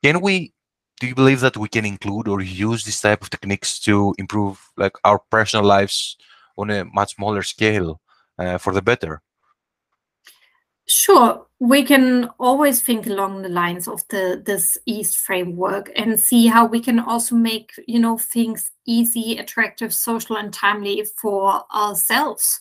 can 0.04 0.22
we 0.22 0.54
do 1.00 1.08
you 1.08 1.16
believe 1.16 1.40
that 1.40 1.58
we 1.58 1.70
can 1.70 1.86
include 1.86 2.28
or 2.28 2.42
use 2.42 2.84
this 2.84 3.02
type 3.02 3.22
of 3.22 3.30
techniques 3.30 3.80
to 3.80 4.14
improve 4.18 4.60
like 4.78 4.94
our 5.06 5.20
personal 5.32 5.66
lives 5.66 6.18
on 6.58 6.70
a 6.70 6.86
much 6.86 7.16
smaller 7.16 7.42
scale 7.42 8.02
uh, 8.38 8.58
for 8.58 8.74
the 8.74 8.82
better? 8.82 9.22
Sure, 10.92 11.46
we 11.60 11.84
can 11.84 12.26
always 12.40 12.82
think 12.82 13.06
along 13.06 13.44
the 13.44 13.50
lines 13.50 13.88
of 13.88 14.02
the 14.08 14.42
this 14.44 14.76
East 14.88 15.18
framework 15.18 15.92
and 15.96 16.20
see 16.20 16.48
how 16.48 16.66
we 16.66 16.80
can 16.80 17.00
also 17.00 17.36
make 17.36 17.72
you 17.88 18.00
know 18.00 18.18
things 18.18 18.72
easy, 18.88 19.38
attractive, 19.38 19.94
social, 19.94 20.38
and 20.38 20.52
timely 20.52 21.06
for 21.22 21.64
ourselves. 21.76 22.60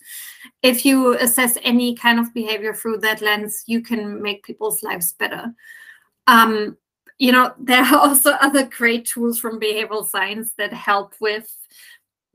If 0.63 0.85
you 0.85 1.17
assess 1.17 1.57
any 1.63 1.95
kind 1.95 2.21
of 2.21 2.35
behavior 2.35 2.75
through 2.75 2.99
that 2.99 3.23
lens, 3.23 3.63
you 3.67 3.81
can 3.81 4.21
make 4.21 4.45
people's 4.45 4.83
lives 4.83 5.15
better. 5.15 5.55
Um, 6.27 6.77
you 7.19 7.33
know, 7.33 7.55
there 7.61 7.83
are 7.83 7.97
also 7.99 8.33
other 8.33 8.67
great 8.67 9.07
tools 9.07 9.39
from 9.39 9.59
behavioral 9.59 10.07
science 10.07 10.53
that 10.59 10.73
help 10.75 11.15
with 11.19 11.51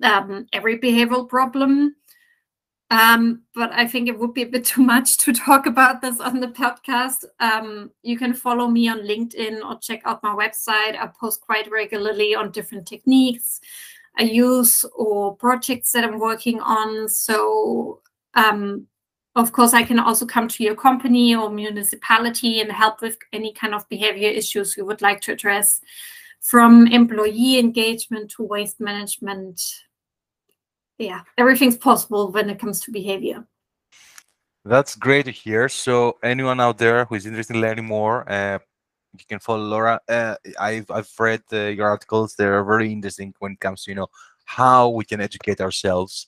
um, 0.02 0.48
every 0.54 0.80
behavioral 0.80 1.30
problem. 1.30 1.96
Um, 2.94 3.42
but 3.56 3.72
I 3.72 3.88
think 3.88 4.08
it 4.08 4.20
would 4.20 4.36
be 4.36 4.44
a 4.44 4.48
bit 4.48 4.66
too 4.66 4.84
much 4.84 5.18
to 5.18 5.34
talk 5.34 5.66
about 5.66 6.00
this 6.00 6.20
on 6.20 6.40
the 6.40 6.48
podcast. 6.48 7.26
Um, 7.40 7.90
you 8.04 8.20
can 8.20 8.36
follow 8.36 8.68
me 8.68 8.88
on 8.88 9.00
LinkedIn 9.00 9.68
or 9.68 9.80
check 9.80 10.04
out 10.06 10.22
my 10.22 10.30
website. 10.30 10.96
I 10.96 11.10
post 11.20 11.42
quite 11.42 11.72
regularly 11.72 12.36
on 12.36 12.52
different 12.52 12.88
techniques 12.88 13.62
I 14.18 14.24
use 14.24 14.86
or 14.96 15.36
projects 15.36 15.92
that 15.94 16.04
I'm 16.04 16.20
working 16.20 16.60
on. 16.60 17.10
So, 17.10 18.02
um, 18.36 18.86
of 19.36 19.52
course, 19.52 19.74
I 19.74 19.82
can 19.82 19.98
also 19.98 20.28
come 20.28 20.48
to 20.50 20.64
your 20.64 20.76
company 20.76 21.36
or 21.36 21.50
municipality 21.50 22.62
and 22.62 22.72
help 22.72 23.02
with 23.02 23.18
any 23.32 23.54
kind 23.54 23.74
of 23.74 23.90
behavior 23.90 24.30
issues 24.30 24.78
you 24.78 24.86
would 24.86 25.02
like 25.02 25.22
to 25.22 25.32
address, 25.32 25.82
from 26.42 26.86
employee 26.88 27.58
engagement 27.58 28.30
to 28.32 28.44
waste 28.44 28.80
management, 28.80 29.60
yeah, 30.98 31.22
everything's 31.38 31.78
possible 31.78 32.32
when 32.32 32.50
it 32.50 32.60
comes 32.60 32.80
to 32.82 32.92
behavior. 32.92 33.46
That's 34.66 34.96
great 34.96 35.26
to 35.26 35.32
hear. 35.32 35.68
So 35.68 36.18
anyone 36.24 36.62
out 36.62 36.78
there 36.78 37.06
who 37.06 37.16
is 37.16 37.26
interested 37.26 37.56
in 37.56 37.62
learning 37.62 37.86
more, 37.86 38.30
uh, 38.32 38.60
you 39.18 39.26
can 39.28 39.40
follow 39.40 39.64
Laura. 39.64 40.00
Uh, 40.08 40.36
I've 40.60 40.90
I've 40.90 41.10
read 41.20 41.44
uh, 41.52 41.68
your 41.68 41.88
articles. 41.88 42.36
They're 42.36 42.64
very 42.64 42.92
interesting 42.92 43.34
when 43.40 43.54
it 43.54 43.60
comes 43.60 43.84
to 43.84 43.92
you 43.92 43.96
know 43.96 44.08
how 44.46 44.90
we 44.90 45.04
can 45.06 45.22
educate 45.22 45.60
ourselves. 45.62 46.28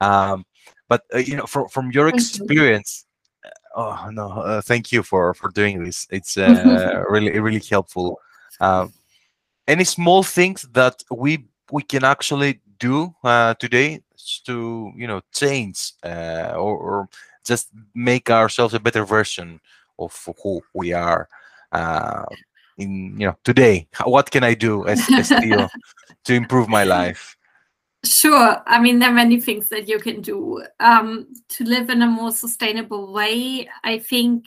Um, 0.00 0.44
but 0.88 1.02
uh, 1.14 1.18
you 1.18 1.36
know, 1.36 1.46
from 1.46 1.68
from 1.68 1.90
your 1.92 2.08
experience, 2.08 3.06
you. 3.44 3.50
Uh, 3.50 3.96
oh 4.04 4.10
no, 4.10 4.28
uh, 4.30 4.60
thank 4.60 4.90
you 4.90 5.02
for 5.02 5.32
for 5.34 5.50
doing 5.50 5.84
this. 5.84 6.06
It's 6.10 6.36
uh, 6.36 7.04
really 7.08 7.38
really 7.38 7.62
helpful. 7.70 8.18
Um, 8.60 8.92
any 9.68 9.84
small 9.84 10.24
things 10.24 10.62
that 10.72 11.02
we 11.10 11.46
we 11.70 11.82
can 11.82 12.04
actually 12.04 12.60
do 12.78 13.14
today 13.58 14.02
to 14.44 14.92
you 14.96 15.06
know 15.06 15.20
change 15.32 15.92
uh, 16.04 16.52
or, 16.54 16.76
or, 16.76 17.08
just 17.44 17.68
make 17.94 18.28
ourselves 18.28 18.74
a 18.74 18.80
better 18.80 19.04
version 19.04 19.60
of 20.00 20.12
who 20.42 20.60
we 20.74 20.92
are 20.92 21.28
uh, 21.72 22.24
in 22.78 23.18
you 23.18 23.26
know 23.26 23.36
today. 23.44 23.86
What 24.04 24.30
can 24.30 24.44
i 24.44 24.54
do 24.54 24.86
as, 24.86 25.06
as 25.12 25.28
Theo 25.28 25.68
to 26.24 26.34
improve 26.34 26.68
my 26.68 26.84
life? 26.84 27.36
Sure. 28.04 28.62
I 28.66 28.80
mean 28.80 28.98
there 28.98 29.10
are 29.10 29.22
many 29.24 29.40
things 29.40 29.68
that 29.68 29.88
you 29.88 29.98
can 29.98 30.20
do. 30.22 30.64
Um, 30.80 31.28
to 31.48 31.64
live 31.64 31.90
in 31.90 32.02
a 32.02 32.06
more 32.06 32.32
sustainable 32.32 33.12
way 33.12 33.68
i 33.84 33.98
think 33.98 34.46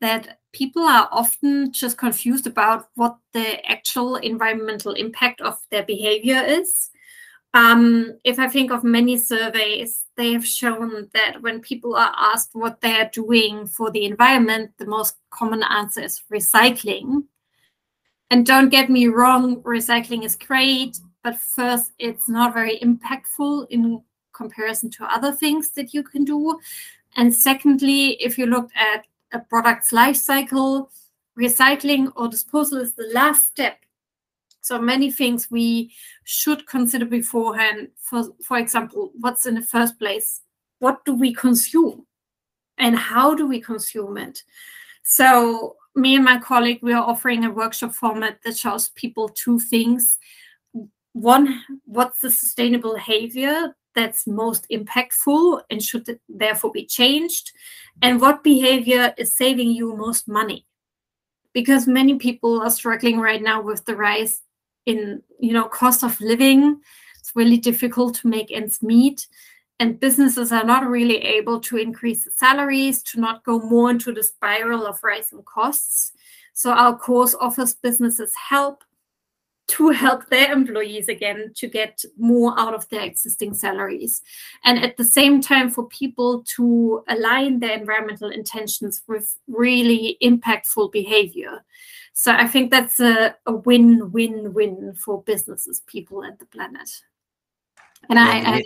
that 0.00 0.38
people 0.52 0.82
are 0.82 1.08
often 1.10 1.72
just 1.72 1.96
confused 1.98 2.46
about 2.46 2.88
what 2.94 3.16
the 3.32 3.64
actual 3.70 4.16
environmental 4.16 4.92
impact 4.92 5.40
of 5.40 5.58
their 5.70 5.84
behavior 5.84 6.42
is 6.46 6.90
um, 7.56 8.18
if 8.22 8.38
I 8.38 8.48
think 8.48 8.70
of 8.70 8.84
many 8.84 9.16
surveys, 9.16 10.04
they 10.14 10.34
have 10.34 10.46
shown 10.46 11.08
that 11.14 11.40
when 11.40 11.60
people 11.62 11.96
are 11.96 12.12
asked 12.14 12.50
what 12.52 12.82
they 12.82 13.00
are 13.00 13.08
doing 13.14 13.66
for 13.66 13.90
the 13.90 14.04
environment, 14.04 14.72
the 14.76 14.84
most 14.84 15.16
common 15.30 15.62
answer 15.62 16.02
is 16.02 16.22
recycling. 16.30 17.24
And 18.30 18.44
don't 18.44 18.68
get 18.68 18.90
me 18.90 19.06
wrong, 19.06 19.62
recycling 19.62 20.22
is 20.22 20.36
great, 20.36 20.98
but 21.24 21.38
first, 21.38 21.92
it's 21.98 22.28
not 22.28 22.52
very 22.52 22.78
impactful 22.80 23.68
in 23.70 24.02
comparison 24.34 24.90
to 24.90 25.06
other 25.06 25.32
things 25.32 25.70
that 25.70 25.94
you 25.94 26.02
can 26.02 26.24
do. 26.24 26.58
And 27.16 27.34
secondly, 27.34 28.22
if 28.22 28.36
you 28.36 28.44
look 28.44 28.68
at 28.76 29.06
a 29.32 29.38
product's 29.38 29.94
life 29.94 30.16
cycle, 30.16 30.90
recycling 31.40 32.12
or 32.16 32.28
disposal 32.28 32.82
is 32.82 32.92
the 32.92 33.10
last 33.14 33.48
step 33.48 33.78
so 34.66 34.80
many 34.80 35.12
things 35.12 35.50
we 35.50 35.92
should 36.24 36.66
consider 36.66 37.04
beforehand. 37.04 37.88
For, 37.96 38.24
for 38.42 38.58
example, 38.58 39.12
what's 39.20 39.46
in 39.46 39.54
the 39.54 39.62
first 39.62 39.98
place? 39.98 40.42
What 40.80 41.04
do 41.04 41.14
we 41.14 41.32
consume? 41.32 42.04
And 42.78 42.98
how 42.98 43.34
do 43.34 43.46
we 43.46 43.60
consume 43.60 44.18
it? 44.18 44.42
So 45.04 45.76
me 45.94 46.16
and 46.16 46.24
my 46.24 46.38
colleague, 46.38 46.80
we 46.82 46.92
are 46.92 47.02
offering 47.02 47.44
a 47.44 47.50
workshop 47.50 47.94
format 47.94 48.42
that 48.42 48.56
shows 48.56 48.88
people 48.90 49.28
two 49.28 49.60
things. 49.60 50.18
One, 51.12 51.62
what's 51.84 52.20
the 52.20 52.30
sustainable 52.30 52.94
behavior 52.94 53.74
that's 53.94 54.26
most 54.26 54.66
impactful 54.70 55.62
and 55.70 55.82
should 55.82 56.18
therefore 56.28 56.72
be 56.72 56.84
changed? 56.84 57.52
And 58.02 58.20
what 58.20 58.42
behavior 58.42 59.14
is 59.16 59.36
saving 59.36 59.70
you 59.70 59.96
most 59.96 60.28
money? 60.28 60.66
Because 61.54 61.86
many 61.86 62.16
people 62.16 62.60
are 62.60 62.68
struggling 62.68 63.18
right 63.18 63.40
now 63.40 63.62
with 63.62 63.84
the 63.86 63.96
rise 63.96 64.42
in 64.86 65.22
you 65.38 65.52
know 65.52 65.64
cost 65.64 66.02
of 66.02 66.20
living. 66.20 66.80
It's 67.20 67.32
really 67.34 67.58
difficult 67.58 68.14
to 68.16 68.28
make 68.28 68.50
ends 68.50 68.82
meet. 68.82 69.26
And 69.78 70.00
businesses 70.00 70.52
are 70.52 70.64
not 70.64 70.88
really 70.88 71.18
able 71.18 71.60
to 71.60 71.76
increase 71.76 72.24
the 72.24 72.30
salaries 72.30 73.02
to 73.04 73.20
not 73.20 73.44
go 73.44 73.58
more 73.58 73.90
into 73.90 74.10
the 74.10 74.22
spiral 74.22 74.86
of 74.86 75.02
rising 75.02 75.42
costs. 75.44 76.12
So 76.54 76.70
our 76.70 76.96
course 76.96 77.34
offers 77.38 77.74
businesses 77.74 78.32
help 78.48 78.82
to 79.68 79.90
help 79.90 80.28
their 80.28 80.52
employees 80.52 81.08
again 81.08 81.52
to 81.56 81.66
get 81.66 82.02
more 82.16 82.58
out 82.58 82.72
of 82.72 82.88
their 82.88 83.02
existing 83.02 83.52
salaries. 83.52 84.22
And 84.64 84.78
at 84.78 84.96
the 84.96 85.04
same 85.04 85.40
time 85.40 85.70
for 85.70 85.88
people 85.88 86.44
to 86.56 87.02
align 87.08 87.58
their 87.58 87.76
environmental 87.76 88.30
intentions 88.30 89.02
with 89.08 89.36
really 89.48 90.16
impactful 90.22 90.92
behavior 90.92 91.64
so 92.18 92.32
I 92.32 92.46
think 92.48 92.70
that's 92.70 92.98
a, 92.98 93.36
a 93.44 93.52
win 93.52 94.10
win 94.10 94.54
win 94.54 94.94
for 94.94 95.22
businesses, 95.22 95.82
people, 95.86 96.22
and 96.22 96.38
the 96.38 96.46
planet. 96.46 96.88
And 98.08 98.18
I, 98.18 98.38
I, 98.38 98.62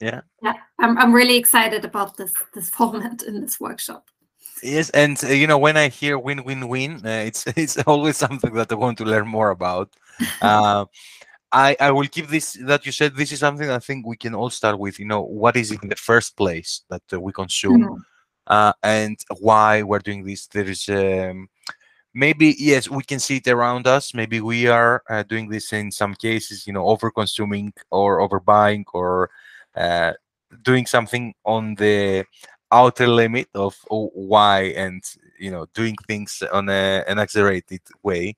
yeah, 0.00 0.22
yeah, 0.42 0.54
I'm 0.78 0.96
I'm 0.96 1.12
really 1.12 1.36
excited 1.36 1.84
about 1.84 2.16
this 2.16 2.32
this 2.54 2.70
format 2.78 3.22
in 3.22 3.42
this 3.42 3.60
workshop. 3.60 4.08
Yes, 4.62 4.88
and 4.90 5.22
uh, 5.22 5.28
you 5.28 5.46
know 5.46 5.58
when 5.58 5.76
I 5.76 5.88
hear 5.88 6.18
win 6.18 6.42
win 6.42 6.66
win, 6.66 7.02
uh, 7.04 7.24
it's 7.26 7.46
it's 7.54 7.76
always 7.82 8.16
something 8.16 8.54
that 8.54 8.72
I 8.72 8.76
want 8.76 8.96
to 8.98 9.04
learn 9.04 9.28
more 9.28 9.50
about. 9.50 9.90
uh, 10.40 10.86
I 11.52 11.76
I 11.78 11.90
will 11.90 12.08
keep 12.08 12.28
this 12.28 12.54
that 12.62 12.86
you 12.86 12.92
said. 12.92 13.14
This 13.14 13.30
is 13.30 13.40
something 13.40 13.68
I 13.68 13.78
think 13.78 14.06
we 14.06 14.16
can 14.16 14.34
all 14.34 14.48
start 14.48 14.78
with. 14.78 14.98
You 14.98 15.04
know, 15.04 15.20
what 15.20 15.56
is 15.56 15.70
it 15.70 15.82
in 15.82 15.90
the 15.90 15.96
first 15.96 16.34
place 16.34 16.80
that 16.88 17.02
uh, 17.12 17.20
we 17.20 17.30
consume, 17.32 17.82
mm 17.82 18.02
-hmm. 18.48 18.72
and 18.82 19.16
why 19.38 19.82
we're 19.82 20.04
doing 20.04 20.24
this. 20.24 20.46
There 20.46 20.70
is 20.70 20.88
um, 20.88 21.50
maybe 22.14 22.54
yes 22.58 22.88
we 22.88 23.02
can 23.02 23.20
see 23.20 23.36
it 23.36 23.48
around 23.48 23.86
us. 23.86 24.14
Maybe 24.14 24.40
we 24.40 24.66
are 24.68 25.02
uh, 25.10 25.24
doing 25.24 25.48
this 25.48 25.72
in 25.72 25.90
some 25.90 26.14
cases 26.14 26.66
you 26.66 26.72
know 26.72 26.86
over 26.86 27.10
consuming 27.10 27.72
or 27.90 28.26
overbuying 28.26 28.84
or 28.94 29.30
uh, 29.76 30.12
doing 30.62 30.86
something 30.86 31.34
on 31.44 31.74
the 31.74 32.24
outer 32.72 33.06
limit 33.06 33.48
of 33.54 33.76
why 33.88 34.72
and 34.76 35.02
you 35.38 35.50
know 35.50 35.66
doing 35.74 35.96
things 36.06 36.42
on 36.52 36.68
a, 36.68 37.04
an 37.06 37.18
accelerated 37.18 37.80
way. 38.02 38.36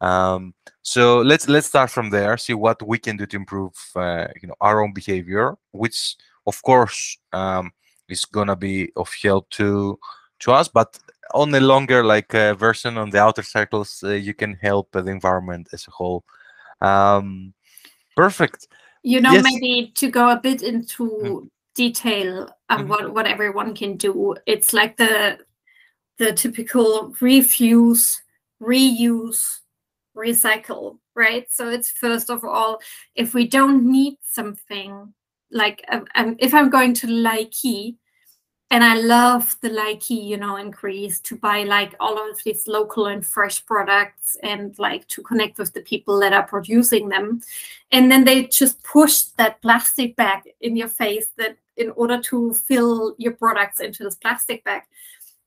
Um, 0.00 0.54
so 0.82 1.20
let's 1.20 1.48
let's 1.48 1.66
start 1.66 1.90
from 1.90 2.10
there 2.10 2.38
see 2.38 2.54
what 2.54 2.80
we 2.86 2.98
can 2.98 3.16
do 3.16 3.26
to 3.26 3.36
improve 3.36 3.74
uh, 3.96 4.28
you 4.40 4.48
know 4.48 4.54
our 4.60 4.80
own 4.82 4.92
behavior 4.92 5.56
which 5.72 6.14
of 6.46 6.62
course 6.62 7.18
um, 7.32 7.72
is 8.08 8.24
gonna 8.24 8.54
be 8.56 8.90
of 8.96 9.12
help 9.22 9.50
to 9.50 9.98
to 10.40 10.52
us 10.52 10.68
but 10.68 10.98
on 11.34 11.54
a 11.54 11.60
longer 11.60 12.04
like 12.04 12.34
uh, 12.34 12.54
version 12.54 12.96
on 12.96 13.10
the 13.10 13.20
outer 13.20 13.42
circles, 13.42 14.02
uh, 14.04 14.10
you 14.10 14.34
can 14.34 14.54
help 14.54 14.90
the 14.92 15.04
environment 15.06 15.68
as 15.72 15.86
a 15.86 15.90
whole. 15.90 16.24
Um, 16.80 17.52
perfect. 18.16 18.68
You 19.02 19.20
know, 19.20 19.32
yes. 19.32 19.44
maybe 19.44 19.92
to 19.94 20.10
go 20.10 20.30
a 20.30 20.40
bit 20.40 20.62
into 20.62 21.10
mm. 21.10 21.50
detail 21.74 22.50
on 22.68 22.80
mm-hmm. 22.80 22.88
what 22.88 23.14
what 23.14 23.26
everyone 23.26 23.74
can 23.74 23.96
do. 23.96 24.34
It's 24.46 24.72
like 24.72 24.96
the 24.96 25.38
the 26.18 26.32
typical 26.32 27.14
refuse, 27.20 28.20
reuse, 28.60 29.60
recycle, 30.16 30.98
right? 31.14 31.46
So 31.50 31.68
it's 31.68 31.90
first 31.90 32.30
of 32.30 32.44
all, 32.44 32.80
if 33.14 33.34
we 33.34 33.46
don't 33.46 33.90
need 33.90 34.16
something, 34.22 35.12
like 35.50 35.84
um, 35.90 36.06
um 36.14 36.36
if 36.38 36.54
I'm 36.54 36.70
going 36.70 36.94
to 36.94 37.06
Nike 37.06 37.98
and 38.70 38.84
I 38.84 38.94
love 38.96 39.56
the 39.62 39.70
laiki, 39.70 40.22
you 40.22 40.36
know, 40.36 40.56
in 40.56 40.70
Greece 40.70 41.20
to 41.20 41.36
buy 41.36 41.64
like 41.64 41.94
all 42.00 42.30
of 42.30 42.42
these 42.44 42.66
local 42.66 43.06
and 43.06 43.24
fresh 43.24 43.64
products 43.64 44.36
and 44.42 44.78
like 44.78 45.08
to 45.08 45.22
connect 45.22 45.58
with 45.58 45.72
the 45.72 45.80
people 45.80 46.20
that 46.20 46.34
are 46.34 46.46
producing 46.46 47.08
them. 47.08 47.40
And 47.92 48.10
then 48.10 48.24
they 48.24 48.44
just 48.44 48.82
push 48.82 49.22
that 49.38 49.62
plastic 49.62 50.16
bag 50.16 50.42
in 50.60 50.76
your 50.76 50.88
face 50.88 51.28
that 51.38 51.56
in 51.78 51.90
order 51.92 52.20
to 52.20 52.52
fill 52.52 53.14
your 53.16 53.32
products 53.32 53.80
into 53.80 54.04
this 54.04 54.16
plastic 54.16 54.64
bag. 54.64 54.82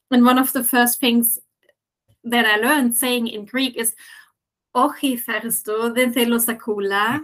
And 0.09 0.25
one 0.25 0.39
of 0.39 0.51
the 0.53 0.63
first 0.63 0.99
things 0.99 1.39
that 2.23 2.45
I 2.45 2.55
learned 2.57 2.95
saying 2.95 3.27
in 3.27 3.45
Greek 3.45 3.77
is 3.77 3.93
Ochi 4.75 5.21
Feristo, 5.21 5.93
then 5.93 6.13
Telosakula. 6.13 7.21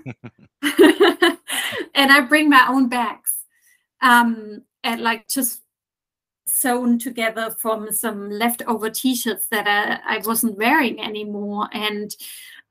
And 1.95 2.12
I 2.12 2.22
bring 2.22 2.50
my 2.50 2.66
own 2.70 2.89
bags. 2.89 3.34
Um, 4.02 4.62
and 4.84 5.02
like 5.02 5.28
just 5.28 5.62
sewn 6.60 6.99
together 6.99 7.55
from 7.60 7.91
some 7.91 8.30
leftover 8.30 8.89
t-shirts 8.89 9.47
that 9.51 9.68
I, 9.68 10.18
I 10.18 10.20
wasn't 10.26 10.58
wearing 10.58 10.99
anymore. 10.99 11.68
And 11.72 12.16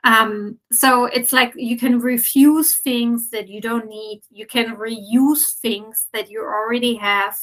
um, 0.04 0.58
so 0.72 1.06
it's 1.06 1.32
like 1.32 1.52
you 1.56 1.76
can 1.76 2.00
refuse 2.00 2.74
things 2.74 3.30
that 3.30 3.48
you 3.48 3.60
don't 3.60 3.88
need. 3.88 4.22
You 4.30 4.46
can 4.46 4.76
reuse 4.76 5.54
things 5.54 6.06
that 6.12 6.30
you 6.30 6.40
already 6.40 6.94
have. 6.94 7.38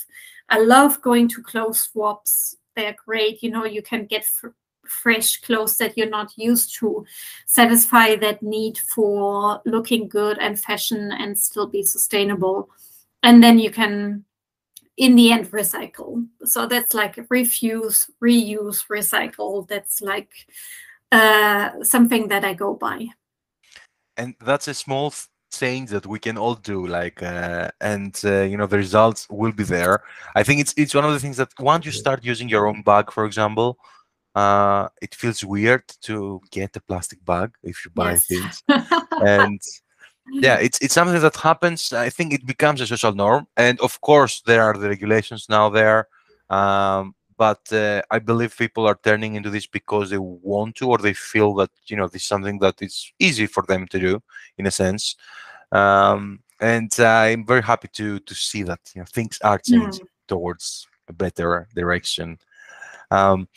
I 0.50 0.60
love 0.60 1.02
going 1.02 1.28
to 1.30 1.44
clothes 1.44 1.80
swaps. 1.80 2.56
They're 2.76 2.96
great. 3.06 3.44
You 3.44 3.52
know 3.52 3.66
you 3.66 3.82
can 3.82 4.06
get 4.06 4.26
fresh 4.86 5.41
clothes 5.41 5.78
that 5.78 5.98
you're 5.98 6.10
not 6.10 6.38
used 6.38 6.76
to. 6.80 7.06
Satisfy 7.46 8.16
that 8.18 8.41
need 8.41 8.78
for 8.78 9.62
looking 9.66 10.08
good 10.08 10.38
and 10.39 10.60
fashion 10.60 11.12
and 11.12 11.38
still 11.38 11.68
be 11.68 11.84
sustainable. 11.84 12.70
And 13.24 13.44
then 13.44 13.60
you 13.60 13.72
can 13.72 14.26
in 14.98 15.16
the 15.16 15.32
end 15.32 15.52
recycle. 15.52 16.28
So 16.46 16.68
that's 16.68 16.94
like 16.94 17.20
refuse 17.30 18.10
reuse 18.22 18.86
recycle. 18.88 19.68
That's 19.68 20.02
like 20.02 20.30
uh, 21.12 21.84
something 21.84 22.28
that 22.28 22.44
i 22.44 22.54
go 22.56 22.74
by 22.74 23.08
and 24.18 24.36
that's 24.44 24.68
a 24.68 24.74
small 24.74 25.14
thing 25.52 25.86
that 25.86 26.08
we 26.08 26.18
can 26.18 26.38
all 26.38 26.56
do 26.56 26.88
like 26.88 27.22
uh, 27.22 27.70
and 27.82 28.20
uh, 28.26 28.41
you 28.41 28.58
know 28.58 28.66
the 28.66 28.78
results 28.78 29.28
will 29.30 29.52
be 29.52 29.64
there. 29.64 30.02
I 30.36 30.41
think 30.44 30.60
it's 30.62 30.74
it's 30.76 30.96
one 30.96 31.06
of 31.06 31.14
the 31.14 31.20
things 31.20 31.38
that 31.38 31.50
once 31.60 31.86
you 31.86 31.91
start 31.91 32.24
using 32.24 32.50
your 32.50 32.68
own 32.68 32.82
bag 32.82 33.12
for 33.12 33.26
example 33.26 33.78
uh, 34.34 34.88
it 35.02 35.14
feels 35.14 35.46
weird 35.46 35.84
to 36.02 36.41
get 36.50 36.76
a 36.76 36.82
plastic 36.82 37.24
bag 37.24 37.52
if 37.62 37.86
you 37.86 37.91
buy 37.91 38.12
yes. 38.14 38.26
things. 38.26 38.64
And 39.26 39.62
yeah 40.32 40.55
it's 40.55 40.80
it's 40.80 40.93
something 40.93 41.19
that 41.19 41.36
happens. 41.36 41.93
I 41.93 42.09
think 42.09 42.34
it 42.34 42.45
becomes 42.45 42.82
a 42.82 42.88
social 42.88 43.13
norm 43.13 43.47
and 43.57 43.80
of 43.82 43.99
course 44.01 44.41
there 44.45 44.63
are 44.63 44.78
the 44.78 44.89
regulations 44.89 45.47
now 45.49 45.69
there 45.69 46.07
um, 46.49 47.15
but 47.38 47.61
uh, 47.71 48.01
i 48.11 48.19
believe 48.19 48.55
people 48.57 48.86
are 48.86 48.99
turning 49.03 49.36
into 49.36 49.49
this 49.49 49.67
because 49.67 50.09
they 50.09 50.17
want 50.17 50.76
to 50.76 50.89
or 50.89 50.97
they 50.97 51.13
feel 51.13 51.53
that 51.55 51.71
you 51.88 51.97
know 51.97 52.07
this 52.07 52.21
is 52.21 52.28
something 52.28 52.59
that 52.59 52.82
is 52.82 53.11
easy 53.19 53.47
for 53.47 53.63
them 53.63 53.88
to 53.88 53.99
do 53.99 54.21
in 54.57 54.65
a 54.65 54.71
sense. 54.71 55.15
Um, 55.71 56.39
and 56.61 56.91
uh, 56.99 57.07
i'm 57.07 57.45
very 57.45 57.63
happy 57.63 57.89
to 57.93 58.19
to 58.19 58.34
see 58.36 58.63
that 58.63 58.80
you 58.93 59.01
know 59.01 59.05
things 59.05 59.39
are 59.43 59.59
changing 59.59 60.05
mm. 60.05 60.28
towards 60.28 60.88
a 61.07 61.13
better 61.13 61.67
direction. 61.76 62.38
Um, 63.11 63.47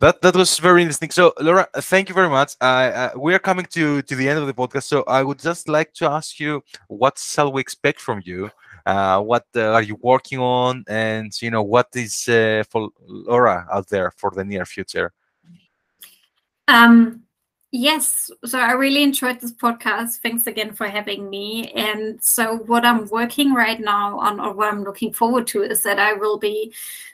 that 0.00 0.20
that 0.22 0.34
was 0.34 0.58
very 0.58 0.82
interesting. 0.82 1.10
So, 1.10 1.32
Laura, 1.40 1.68
thank 1.76 2.08
you 2.08 2.14
very 2.14 2.28
much. 2.28 2.56
Uh, 2.60 3.10
we 3.16 3.34
are 3.34 3.38
coming 3.38 3.66
to 3.66 4.02
to 4.02 4.14
the 4.14 4.28
end 4.28 4.38
of 4.38 4.46
the 4.46 4.54
podcast, 4.54 4.84
so 4.84 5.04
I 5.06 5.22
would 5.22 5.38
just 5.38 5.68
like 5.68 5.92
to 5.94 6.10
ask 6.10 6.40
you, 6.40 6.62
what 6.88 7.18
shall 7.18 7.52
we 7.52 7.60
expect 7.60 8.00
from 8.00 8.20
you? 8.24 8.50
Uh, 8.86 9.20
what 9.20 9.46
uh, 9.56 9.72
are 9.72 9.82
you 9.82 9.96
working 10.02 10.38
on, 10.40 10.84
and 10.88 11.32
you 11.40 11.50
know 11.50 11.62
what 11.62 11.88
is 11.94 12.28
uh, 12.28 12.64
for 12.68 12.90
Laura 13.06 13.66
out 13.72 13.88
there 13.88 14.10
for 14.16 14.30
the 14.30 14.44
near 14.44 14.66
future? 14.66 15.12
Um, 16.68 17.22
Yes, 17.76 18.30
so 18.44 18.60
I 18.60 18.70
really 18.70 19.02
enjoyed 19.02 19.40
this 19.40 19.52
podcast. 19.52 20.18
Thanks 20.18 20.46
again 20.46 20.74
for 20.74 20.86
having 20.86 21.28
me. 21.28 21.72
And 21.72 22.22
so, 22.22 22.58
what 22.58 22.84
I'm 22.84 23.08
working 23.08 23.52
right 23.52 23.80
now 23.80 24.16
on, 24.20 24.38
or 24.38 24.52
what 24.52 24.72
I'm 24.72 24.84
looking 24.84 25.12
forward 25.12 25.48
to, 25.48 25.64
is 25.64 25.82
that 25.82 25.98
I 25.98 26.12
will 26.12 26.38
be 26.38 26.72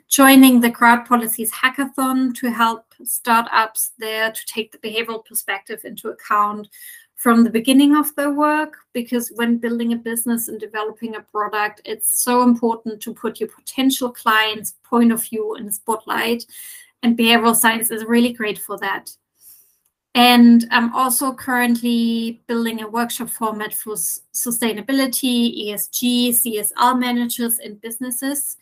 joining 0.09 0.61
the 0.61 0.71
Crowd 0.71 1.07
Policies 1.07 1.51
Hackathon 1.51 2.35
to 2.35 2.51
help 2.51 2.85
startups 3.05 3.93
there 3.99 4.31
to 4.31 4.45
take 4.45 4.71
the 4.71 4.87
behavioral 4.87 5.25
perspective 5.25 5.81
into 5.87 6.11
account 6.11 6.69
from 7.15 7.43
the 7.43 7.49
beginning 7.49 7.97
of 7.97 8.15
their 8.15 8.35
work. 8.35 8.77
Because 8.93 9.33
when 9.37 9.57
building 9.57 9.95
a 9.95 9.97
business 9.97 10.49
and 10.49 10.61
developing 10.61 11.17
a 11.17 11.23
product, 11.23 11.81
it's 11.87 12.23
so 12.23 12.43
important 12.43 13.01
to 13.01 13.15
put 13.15 13.41
your 13.41 13.49
potential 13.49 14.11
clients' 14.11 14.75
point 14.85 15.11
of 15.11 15.25
view 15.25 15.55
in 15.55 15.65
the 15.65 15.73
spotlight. 15.73 16.45
And 17.03 17.17
behavioral 17.17 17.57
science 17.57 17.91
is 17.91 18.05
really 18.05 18.35
great 18.35 18.59
for 18.59 18.77
that. 18.81 19.11
And 20.15 20.67
I'm 20.73 20.93
also 20.93 21.33
currently 21.33 22.43
building 22.49 22.83
a 22.83 22.89
workshop 22.89 23.31
format 23.31 23.73
for 23.73 23.95
sustainability, 23.95 25.69
ESG, 25.69 26.31
CSR 26.31 26.99
managers 26.99 27.61
in 27.61 27.77
businesses, 27.77 28.57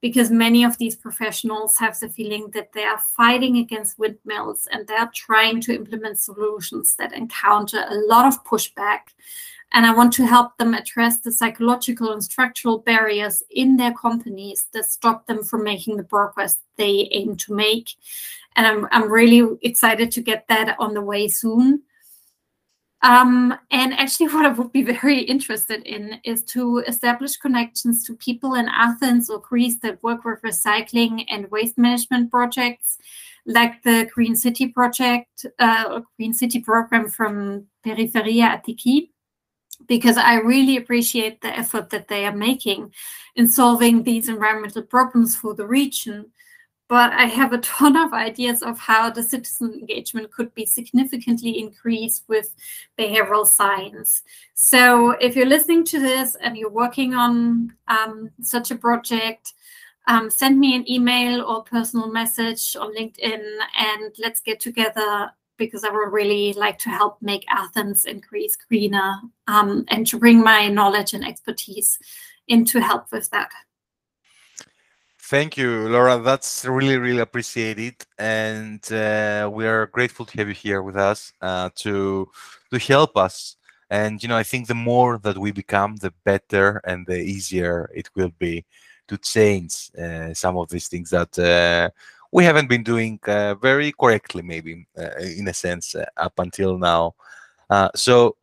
because 0.00 0.30
many 0.30 0.64
of 0.64 0.76
these 0.78 0.96
professionals 0.96 1.76
have 1.78 1.98
the 2.00 2.08
feeling 2.08 2.50
that 2.52 2.72
they 2.72 2.82
are 2.82 2.98
fighting 2.98 3.58
against 3.58 3.98
windmills 3.98 4.66
and 4.72 4.86
they're 4.86 5.10
trying 5.14 5.60
to 5.60 5.74
implement 5.74 6.18
solutions 6.18 6.96
that 6.96 7.12
encounter 7.12 7.84
a 7.88 7.94
lot 7.94 8.26
of 8.26 8.44
pushback. 8.44 9.00
And 9.72 9.84
I 9.86 9.94
want 9.94 10.12
to 10.14 10.26
help 10.26 10.56
them 10.56 10.74
address 10.74 11.18
the 11.18 11.30
psychological 11.30 12.12
and 12.12 12.24
structural 12.24 12.78
barriers 12.78 13.42
in 13.50 13.76
their 13.76 13.92
companies 13.92 14.66
that 14.72 14.86
stop 14.86 15.26
them 15.26 15.44
from 15.44 15.62
making 15.62 15.96
the 15.96 16.04
progress 16.04 16.58
they 16.76 17.08
aim 17.12 17.36
to 17.36 17.54
make 17.54 17.90
and 18.58 18.66
I'm 18.66 18.88
I'm 18.90 19.10
really 19.10 19.56
excited 19.62 20.10
to 20.12 20.20
get 20.20 20.44
that 20.48 20.76
on 20.78 20.92
the 20.92 21.00
way 21.00 21.28
soon. 21.28 21.82
Um, 23.02 23.56
and 23.70 23.94
actually, 23.94 24.26
what 24.34 24.44
I 24.44 24.48
would 24.50 24.72
be 24.72 24.82
very 24.82 25.20
interested 25.20 25.82
in 25.86 26.20
is 26.24 26.42
to 26.54 26.78
establish 26.88 27.36
connections 27.36 28.04
to 28.04 28.16
people 28.16 28.54
in 28.54 28.68
Athens 28.68 29.30
or 29.30 29.38
Greece 29.38 29.78
that 29.82 30.02
work 30.02 30.24
with 30.24 30.42
recycling 30.42 31.24
and 31.30 31.50
waste 31.52 31.78
management 31.78 32.32
projects, 32.32 32.98
like 33.46 33.80
the 33.84 34.10
Green 34.12 34.34
City 34.34 34.66
project, 34.66 35.46
uh, 35.60 36.00
Green 36.16 36.34
City 36.34 36.60
program 36.60 37.08
from 37.08 37.66
Periferia 37.86 38.60
Attiki, 38.60 39.10
because 39.86 40.16
I 40.16 40.34
really 40.40 40.76
appreciate 40.76 41.40
the 41.40 41.56
effort 41.56 41.90
that 41.90 42.08
they 42.08 42.26
are 42.26 42.34
making 42.34 42.92
in 43.36 43.46
solving 43.46 44.02
these 44.02 44.28
environmental 44.28 44.82
problems 44.82 45.36
for 45.36 45.54
the 45.54 45.66
region 45.66 46.32
but 46.88 47.12
I 47.12 47.24
have 47.24 47.52
a 47.52 47.58
ton 47.58 47.96
of 47.96 48.14
ideas 48.14 48.62
of 48.62 48.78
how 48.78 49.10
the 49.10 49.22
citizen 49.22 49.74
engagement 49.74 50.32
could 50.32 50.54
be 50.54 50.64
significantly 50.64 51.58
increased 51.58 52.24
with 52.28 52.54
behavioral 52.98 53.46
science. 53.46 54.22
So 54.54 55.10
if 55.10 55.36
you're 55.36 55.46
listening 55.46 55.84
to 55.84 56.00
this 56.00 56.34
and 56.36 56.56
you're 56.56 56.70
working 56.70 57.14
on 57.14 57.74
um, 57.88 58.30
such 58.40 58.70
a 58.70 58.76
project, 58.76 59.52
um, 60.06 60.30
send 60.30 60.58
me 60.58 60.74
an 60.74 60.90
email 60.90 61.42
or 61.42 61.62
personal 61.62 62.10
message 62.10 62.74
on 62.80 62.96
LinkedIn 62.96 63.58
and 63.76 64.14
let's 64.18 64.40
get 64.40 64.58
together 64.58 65.30
because 65.58 65.84
I 65.84 65.90
would 65.90 66.12
really 66.12 66.54
like 66.54 66.78
to 66.78 66.88
help 66.88 67.20
make 67.20 67.44
Athens 67.50 68.06
and 68.06 68.22
Greece 68.22 68.56
greener 68.56 69.16
um, 69.46 69.84
and 69.88 70.06
to 70.06 70.18
bring 70.18 70.42
my 70.42 70.68
knowledge 70.68 71.12
and 71.12 71.26
expertise 71.26 71.98
in 72.46 72.64
to 72.66 72.80
help 72.80 73.12
with 73.12 73.28
that. 73.30 73.50
Thank 75.28 75.58
you, 75.58 75.90
Laura. 75.90 76.18
That's 76.18 76.64
really, 76.64 76.96
really 76.96 77.20
appreciated, 77.20 77.96
and 78.18 78.80
uh, 78.90 79.50
we 79.52 79.66
are 79.66 79.88
grateful 79.88 80.24
to 80.24 80.38
have 80.38 80.48
you 80.48 80.54
here 80.54 80.80
with 80.80 80.96
us 80.96 81.34
uh, 81.42 81.68
to 81.82 82.30
to 82.70 82.78
help 82.78 83.14
us. 83.18 83.56
And 83.90 84.22
you 84.22 84.28
know, 84.30 84.38
I 84.38 84.42
think 84.42 84.68
the 84.68 84.74
more 84.74 85.18
that 85.18 85.36
we 85.36 85.52
become, 85.52 85.96
the 85.96 86.14
better 86.24 86.80
and 86.86 87.06
the 87.06 87.20
easier 87.20 87.90
it 87.94 88.08
will 88.16 88.32
be 88.38 88.64
to 89.08 89.18
change 89.18 89.90
uh, 90.02 90.32
some 90.32 90.56
of 90.56 90.70
these 90.70 90.88
things 90.88 91.10
that 91.10 91.38
uh, 91.38 91.90
we 92.32 92.44
haven't 92.44 92.70
been 92.70 92.82
doing 92.82 93.20
uh, 93.26 93.54
very 93.56 93.92
correctly, 93.92 94.40
maybe 94.40 94.86
uh, 94.96 95.10
in 95.18 95.46
a 95.46 95.52
sense, 95.52 95.94
up 96.16 96.38
until 96.38 96.78
now. 96.78 97.14
so 97.94 98.34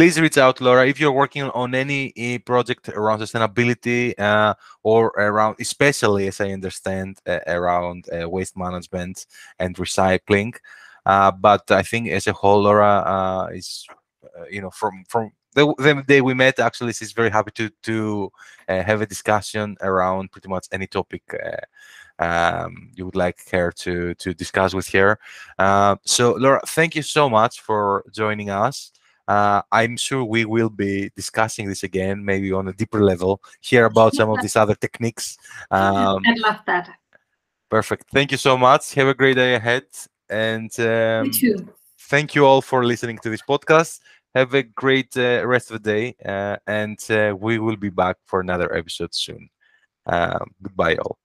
please 0.00 0.18
reach 0.18 0.38
out, 0.38 0.62
Laura, 0.62 0.88
if 0.88 0.98
you're 0.98 1.12
working 1.12 1.42
on 1.42 1.74
any 1.74 2.10
eh, 2.16 2.38
project 2.38 2.88
around 2.88 3.18
sustainability 3.18 4.18
uh, 4.18 4.54
or 4.82 5.08
around, 5.08 5.56
especially 5.60 6.26
as 6.26 6.40
I 6.40 6.52
understand, 6.52 7.18
uh, 7.26 7.40
around 7.46 8.06
uh, 8.08 8.26
waste 8.26 8.56
management 8.56 9.26
and 9.58 9.76
recycling. 9.76 10.54
Uh, 11.04 11.30
but 11.30 11.70
I 11.70 11.82
think 11.82 12.08
as 12.08 12.26
a 12.26 12.32
whole, 12.32 12.62
Laura 12.62 12.94
uh, 13.06 13.48
is, 13.52 13.86
uh, 14.24 14.44
you 14.50 14.62
know, 14.62 14.70
from 14.70 15.04
from 15.06 15.32
the, 15.54 15.66
the, 15.76 16.02
day 16.08 16.22
we 16.22 16.32
met, 16.32 16.60
actually, 16.60 16.94
she's 16.94 17.12
very 17.12 17.28
happy 17.28 17.50
to 17.56 17.68
to 17.82 18.32
have 18.68 19.02
a 19.02 19.06
discussion 19.06 19.76
around 19.82 20.32
pretty 20.32 20.48
much 20.48 20.66
any 20.72 20.86
topic. 20.86 21.24
Um, 22.18 22.90
you 22.94 23.04
would 23.04 23.16
like 23.16 23.38
her 23.50 23.70
to 23.70 24.14
to 24.14 24.32
discuss 24.32 24.72
with 24.72 24.88
her. 24.92 25.18
so, 26.06 26.32
Laura, 26.38 26.62
thank 26.68 26.96
you 26.96 27.02
so 27.02 27.28
much 27.28 27.60
for 27.60 28.02
joining 28.10 28.48
us. 28.48 28.92
Uh, 29.30 29.62
I'm 29.70 29.96
sure 29.96 30.24
we 30.24 30.44
will 30.44 30.70
be 30.70 31.12
discussing 31.14 31.68
this 31.68 31.84
again, 31.84 32.24
maybe 32.24 32.50
on 32.52 32.66
a 32.66 32.72
deeper 32.72 33.00
level, 33.04 33.40
hear 33.60 33.84
about 33.84 34.12
some 34.16 34.28
of 34.28 34.42
these 34.42 34.56
other 34.56 34.74
techniques. 34.74 35.38
Um, 35.70 36.24
I'd 36.26 36.40
love 36.40 36.58
that. 36.66 36.90
Perfect. 37.70 38.10
Thank 38.10 38.32
you 38.32 38.38
so 38.38 38.58
much. 38.58 38.92
Have 38.94 39.06
a 39.06 39.14
great 39.14 39.36
day 39.36 39.54
ahead. 39.54 39.84
And 40.28 40.72
um, 40.80 41.26
you 41.26 41.32
too. 41.32 41.68
thank 42.10 42.34
you 42.34 42.44
all 42.44 42.60
for 42.60 42.84
listening 42.84 43.18
to 43.18 43.30
this 43.30 43.42
podcast. 43.42 44.00
Have 44.34 44.52
a 44.54 44.64
great 44.64 45.16
uh, 45.16 45.46
rest 45.46 45.70
of 45.70 45.80
the 45.80 45.92
day. 45.92 46.16
Uh, 46.24 46.56
and 46.66 46.98
uh, 47.08 47.32
we 47.38 47.60
will 47.60 47.76
be 47.76 47.90
back 47.90 48.16
for 48.24 48.40
another 48.40 48.74
episode 48.74 49.14
soon. 49.14 49.48
Um, 50.06 50.50
goodbye, 50.60 50.96
all. 50.96 51.19